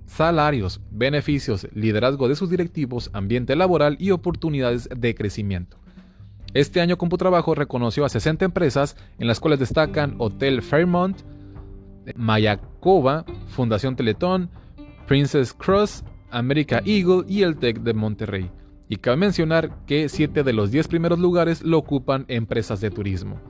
salarios, 0.06 0.80
beneficios, 0.90 1.66
liderazgo 1.74 2.28
de 2.28 2.36
sus 2.36 2.48
directivos, 2.48 3.10
ambiente 3.12 3.56
laboral 3.56 3.96
y 3.98 4.12
oportunidades 4.12 4.88
de 4.96 5.14
crecimiento. 5.14 5.78
Este 6.54 6.80
año 6.80 6.96
CompuTrabajo 6.96 7.54
reconoció 7.54 8.04
a 8.04 8.08
60 8.08 8.44
empresas, 8.44 8.96
en 9.18 9.26
las 9.26 9.40
cuales 9.40 9.58
destacan 9.58 10.14
Hotel 10.18 10.62
Fairmont, 10.62 11.18
Mayacova, 12.14 13.24
Fundación 13.48 13.96
Teletón, 13.96 14.50
Princess 15.06 15.52
Cross, 15.52 16.04
America 16.30 16.82
Eagle 16.84 17.24
y 17.28 17.42
el 17.42 17.56
TEC 17.56 17.80
de 17.80 17.94
Monterrey. 17.94 18.50
Y 18.88 18.96
cabe 18.96 19.16
mencionar 19.16 19.84
que 19.86 20.08
7 20.08 20.42
de 20.42 20.52
los 20.52 20.70
10 20.70 20.88
primeros 20.88 21.18
lugares 21.18 21.62
lo 21.62 21.78
ocupan 21.78 22.24
empresas 22.28 22.80
de 22.80 22.90
turismo. 22.90 23.40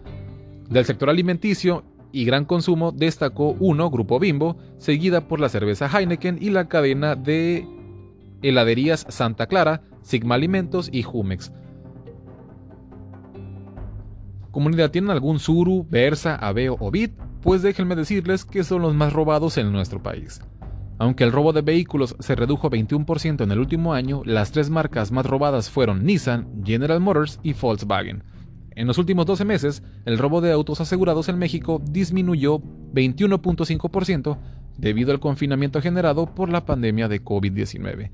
Del 0.68 0.84
sector 0.84 1.10
alimenticio, 1.10 1.84
y 2.12 2.24
gran 2.24 2.46
consumo 2.46 2.92
destacó 2.92 3.56
uno, 3.60 3.90
Grupo 3.90 4.18
Bimbo, 4.18 4.56
seguida 4.78 5.28
por 5.28 5.38
la 5.38 5.50
cerveza 5.50 5.86
Heineken 5.86 6.38
y 6.40 6.48
la 6.48 6.66
cadena 6.66 7.14
de 7.14 7.66
heladerías 8.40 9.04
Santa 9.10 9.46
Clara, 9.46 9.82
Sigma 10.00 10.36
Alimentos 10.36 10.88
y 10.90 11.02
Jumex. 11.02 11.52
Comunidad, 14.50 14.90
¿tienen 14.90 15.10
algún 15.10 15.38
Suru, 15.38 15.86
Versa, 15.90 16.36
Aveo 16.36 16.76
o 16.80 16.90
Bit? 16.90 17.12
Pues 17.46 17.62
déjenme 17.62 17.94
decirles 17.94 18.44
que 18.44 18.64
son 18.64 18.82
los 18.82 18.92
más 18.96 19.12
robados 19.12 19.56
en 19.56 19.70
nuestro 19.70 20.02
país. 20.02 20.40
Aunque 20.98 21.22
el 21.22 21.30
robo 21.30 21.52
de 21.52 21.62
vehículos 21.62 22.16
se 22.18 22.34
redujo 22.34 22.68
21% 22.68 23.44
en 23.44 23.52
el 23.52 23.60
último 23.60 23.94
año, 23.94 24.22
las 24.24 24.50
tres 24.50 24.68
marcas 24.68 25.12
más 25.12 25.24
robadas 25.24 25.70
fueron 25.70 26.04
Nissan, 26.04 26.64
General 26.64 26.98
Motors 26.98 27.38
y 27.44 27.52
Volkswagen. 27.52 28.24
En 28.74 28.88
los 28.88 28.98
últimos 28.98 29.26
12 29.26 29.44
meses, 29.44 29.84
el 30.06 30.18
robo 30.18 30.40
de 30.40 30.50
autos 30.50 30.80
asegurados 30.80 31.28
en 31.28 31.38
México 31.38 31.80
disminuyó 31.88 32.58
21.5% 32.58 34.38
debido 34.76 35.12
al 35.12 35.20
confinamiento 35.20 35.80
generado 35.80 36.34
por 36.34 36.50
la 36.50 36.66
pandemia 36.66 37.06
de 37.06 37.22
COVID-19 37.22 38.10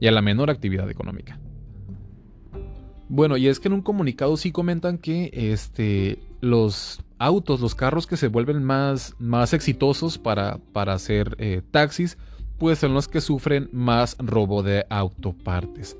y 0.00 0.06
a 0.06 0.10
la 0.10 0.22
menor 0.22 0.48
actividad 0.48 0.88
económica. 0.88 1.38
Bueno, 3.10 3.36
y 3.36 3.46
es 3.48 3.60
que 3.60 3.68
en 3.68 3.74
un 3.74 3.82
comunicado 3.82 4.38
sí 4.38 4.52
comentan 4.52 4.96
que 4.96 5.30
este, 5.34 6.18
los 6.40 7.04
autos, 7.20 7.60
los 7.60 7.76
carros 7.76 8.06
que 8.06 8.16
se 8.16 8.28
vuelven 8.28 8.64
más, 8.64 9.14
más 9.18 9.52
exitosos 9.52 10.18
para, 10.18 10.58
para 10.72 10.94
hacer 10.94 11.36
eh, 11.38 11.62
taxis, 11.70 12.18
pues 12.58 12.78
son 12.78 12.94
los 12.94 13.08
que 13.08 13.20
sufren 13.20 13.68
más 13.72 14.16
robo 14.18 14.62
de 14.62 14.86
autopartes. 14.88 15.96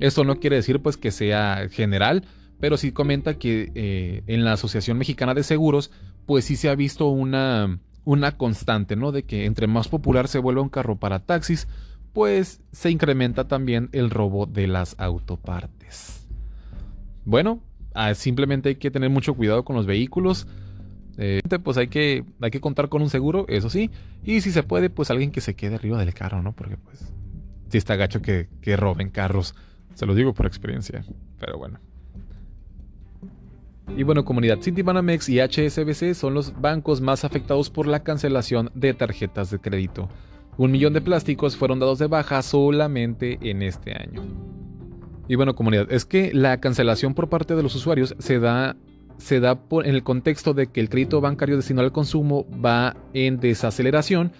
Esto 0.00 0.24
no 0.24 0.38
quiere 0.40 0.56
decir 0.56 0.82
pues 0.82 0.96
que 0.96 1.12
sea 1.12 1.68
general, 1.70 2.24
pero 2.60 2.76
sí 2.76 2.92
comenta 2.92 3.38
que 3.38 3.70
eh, 3.74 4.22
en 4.26 4.44
la 4.44 4.52
Asociación 4.52 4.98
Mexicana 4.98 5.32
de 5.32 5.44
Seguros, 5.44 5.92
pues 6.26 6.44
sí 6.44 6.56
se 6.56 6.68
ha 6.68 6.74
visto 6.74 7.06
una, 7.08 7.78
una 8.04 8.36
constante, 8.36 8.96
¿no? 8.96 9.12
De 9.12 9.22
que 9.22 9.44
entre 9.44 9.68
más 9.68 9.88
popular 9.88 10.26
se 10.26 10.40
vuelve 10.40 10.60
un 10.60 10.68
carro 10.68 10.96
para 10.96 11.20
taxis, 11.20 11.68
pues 12.12 12.60
se 12.72 12.90
incrementa 12.90 13.46
también 13.46 13.90
el 13.92 14.10
robo 14.10 14.46
de 14.46 14.66
las 14.66 14.96
autopartes. 14.98 16.26
Bueno, 17.24 17.60
simplemente 18.14 18.70
hay 18.70 18.74
que 18.76 18.90
tener 18.90 19.10
mucho 19.10 19.34
cuidado 19.34 19.64
con 19.64 19.76
los 19.76 19.86
vehículos. 19.86 20.46
Eh, 21.18 21.40
pues 21.62 21.76
hay 21.76 21.88
que, 21.88 22.24
hay 22.40 22.50
que 22.50 22.60
contar 22.60 22.88
con 22.88 23.02
un 23.02 23.10
seguro, 23.10 23.44
eso 23.48 23.70
sí. 23.70 23.90
Y 24.24 24.40
si 24.40 24.52
se 24.52 24.62
puede, 24.62 24.88
pues 24.88 25.10
alguien 25.10 25.32
que 25.32 25.40
se 25.40 25.54
quede 25.54 25.74
arriba 25.74 25.98
del 25.98 26.14
carro, 26.14 26.42
¿no? 26.42 26.52
Porque 26.52 26.76
pues 26.76 27.12
sí 27.68 27.78
está 27.78 27.96
gacho 27.96 28.22
que, 28.22 28.48
que 28.60 28.76
roben 28.76 29.10
carros. 29.10 29.54
Se 29.94 30.06
lo 30.06 30.14
digo 30.14 30.32
por 30.32 30.46
experiencia. 30.46 31.04
Pero 31.40 31.58
bueno. 31.58 31.80
Y 33.96 34.02
bueno, 34.02 34.24
comunidad 34.24 34.60
Citibanamex 34.60 35.28
y 35.28 35.40
HSBC 35.40 36.14
son 36.14 36.34
los 36.34 36.60
bancos 36.60 37.00
más 37.00 37.24
afectados 37.24 37.70
por 37.70 37.86
la 37.86 38.02
cancelación 38.02 38.70
de 38.74 38.94
tarjetas 38.94 39.50
de 39.50 39.58
crédito. 39.58 40.08
Un 40.56 40.72
millón 40.72 40.92
de 40.92 41.00
plásticos 41.00 41.56
fueron 41.56 41.78
dados 41.78 41.98
de 41.98 42.06
baja 42.06 42.42
solamente 42.42 43.38
en 43.42 43.62
este 43.62 43.92
año. 43.92 44.22
Y 45.28 45.36
bueno, 45.36 45.54
comunidad, 45.54 45.92
es 45.92 46.04
que 46.04 46.32
la 46.32 46.58
cancelación 46.58 47.14
por 47.14 47.28
parte 47.28 47.54
de 47.54 47.62
los 47.62 47.74
usuarios 47.74 48.16
se 48.18 48.38
da, 48.40 48.76
se 49.18 49.40
da 49.40 49.58
en 49.84 49.94
el 49.94 50.02
contexto 50.02 50.54
de 50.54 50.68
que 50.68 50.80
el 50.80 50.88
crédito 50.88 51.20
bancario 51.20 51.56
destinado 51.56 51.86
al 51.86 51.92
consumo 51.92 52.46
va 52.64 52.96
en 53.12 53.38
desaceleración 53.38 54.32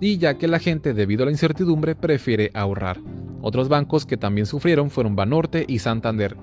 y 0.00 0.18
ya 0.18 0.38
que 0.38 0.48
la 0.48 0.60
gente, 0.60 0.94
debido 0.94 1.24
a 1.24 1.26
la 1.26 1.32
incertidumbre, 1.32 1.94
prefiere 1.94 2.50
ahorrar. 2.54 2.98
Otros 3.42 3.68
bancos 3.68 4.06
que 4.06 4.16
también 4.16 4.46
sufrieron 4.46 4.90
fueron 4.90 5.16
Banorte 5.16 5.64
y 5.66 5.80
Santander, 5.80 6.36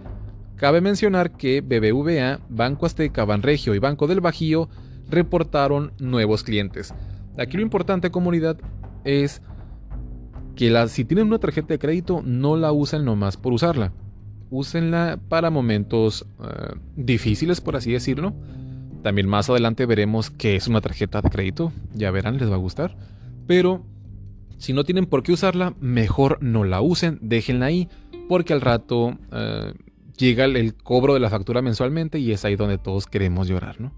Cabe 0.64 0.82
mencionar 0.82 1.32
que 1.32 1.60
BBVA, 1.60 2.40
Banco 2.48 2.86
Azteca, 2.86 3.26
Banregio 3.26 3.76
y 3.76 3.80
Banco 3.80 4.08
del 4.08 4.22
Bajío 4.22 4.70
reportaron 5.10 5.92
nuevos 6.00 6.44
clientes. 6.44 6.94
Aquí 7.38 7.58
lo 7.58 7.64
importante, 7.64 8.12
comunidad, 8.12 8.58
es 9.04 9.42
que 10.56 10.88
si 10.88 11.06
tienen 11.06 11.28
una 11.28 11.40
tarjeta 11.40 11.70
de 11.70 11.80
crédito, 11.80 12.22
no 12.24 12.56
la 12.56 12.72
usen 12.72 13.06
nomás 13.06 13.38
por 13.38 13.54
usarla. 13.54 13.92
Úsenla 14.50 15.20
para 15.30 15.50
momentos 15.50 16.28
eh, 16.40 16.76
difíciles, 16.96 17.60
por 17.62 17.76
así 17.76 17.92
decirlo. 17.92 18.34
También 19.02 19.28
más 19.28 19.50
adelante 19.50 19.86
veremos 19.86 20.30
qué 20.30 20.56
es 20.56 20.68
una 20.68 20.82
tarjeta 20.82 21.22
de 21.22 21.30
crédito. 21.30 21.72
Ya 21.94 22.12
verán, 22.12 22.38
les 22.38 22.50
va 22.50 22.56
a 22.56 22.60
gustar. 22.60 22.96
Pero 23.48 23.84
si 24.58 24.74
no 24.74 24.84
tienen 24.84 25.08
por 25.08 25.24
qué 25.24 25.34
usarla, 25.34 25.76
mejor 25.80 26.38
no 26.42 26.64
la 26.64 26.82
usen, 26.82 27.20
déjenla 27.22 27.66
ahí, 27.66 27.90
porque 28.30 28.54
al 28.54 28.62
rato 28.62 29.18
eh, 29.32 29.74
llega 30.18 30.46
el, 30.46 30.76
cobro 30.76 31.16
de 31.16 31.20
la 31.20 31.30
factura 31.30 31.62
mensualmente 31.62 32.20
y 32.20 32.32
es 32.32 32.46
ahí 32.46 32.56
donde 32.56 32.78
todos 32.78 33.08
queremos 33.08 33.48
llorar, 33.48 33.82
¿no? 33.82 33.92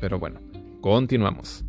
Pero 0.00 0.18
bueno, 0.18 0.40
continuamos. 0.80 1.64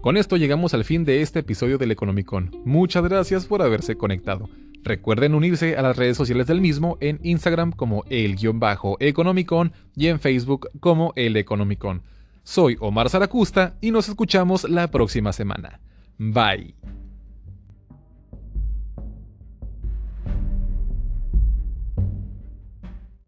Con 0.00 0.16
esto 0.16 0.38
llegamos 0.38 0.72
al 0.72 0.84
fin 0.84 1.04
de 1.04 1.20
este 1.20 1.40
episodio 1.40 1.76
del 1.76 1.90
Economicon. 1.90 2.50
Muchas 2.64 3.04
gracias 3.04 3.44
por 3.44 3.60
haberse 3.60 3.96
conectado. 3.96 4.48
Recuerden 4.82 5.34
unirse 5.34 5.76
a 5.76 5.82
las 5.82 5.94
redes 5.96 6.16
sociales 6.16 6.46
del 6.46 6.62
mismo 6.62 6.96
en 7.00 7.20
Instagram 7.22 7.72
como 7.72 8.04
el-economicon 8.08 9.72
y 9.94 10.06
en 10.06 10.18
Facebook 10.18 10.70
como 10.80 11.12
el 11.16 11.36
Economicon. 11.36 12.02
Soy 12.44 12.78
Omar 12.80 13.10
Zaracusta 13.10 13.76
y 13.82 13.90
nos 13.90 14.08
escuchamos 14.08 14.64
la 14.64 14.90
próxima 14.90 15.34
semana. 15.34 15.80
Bye. 16.16 16.99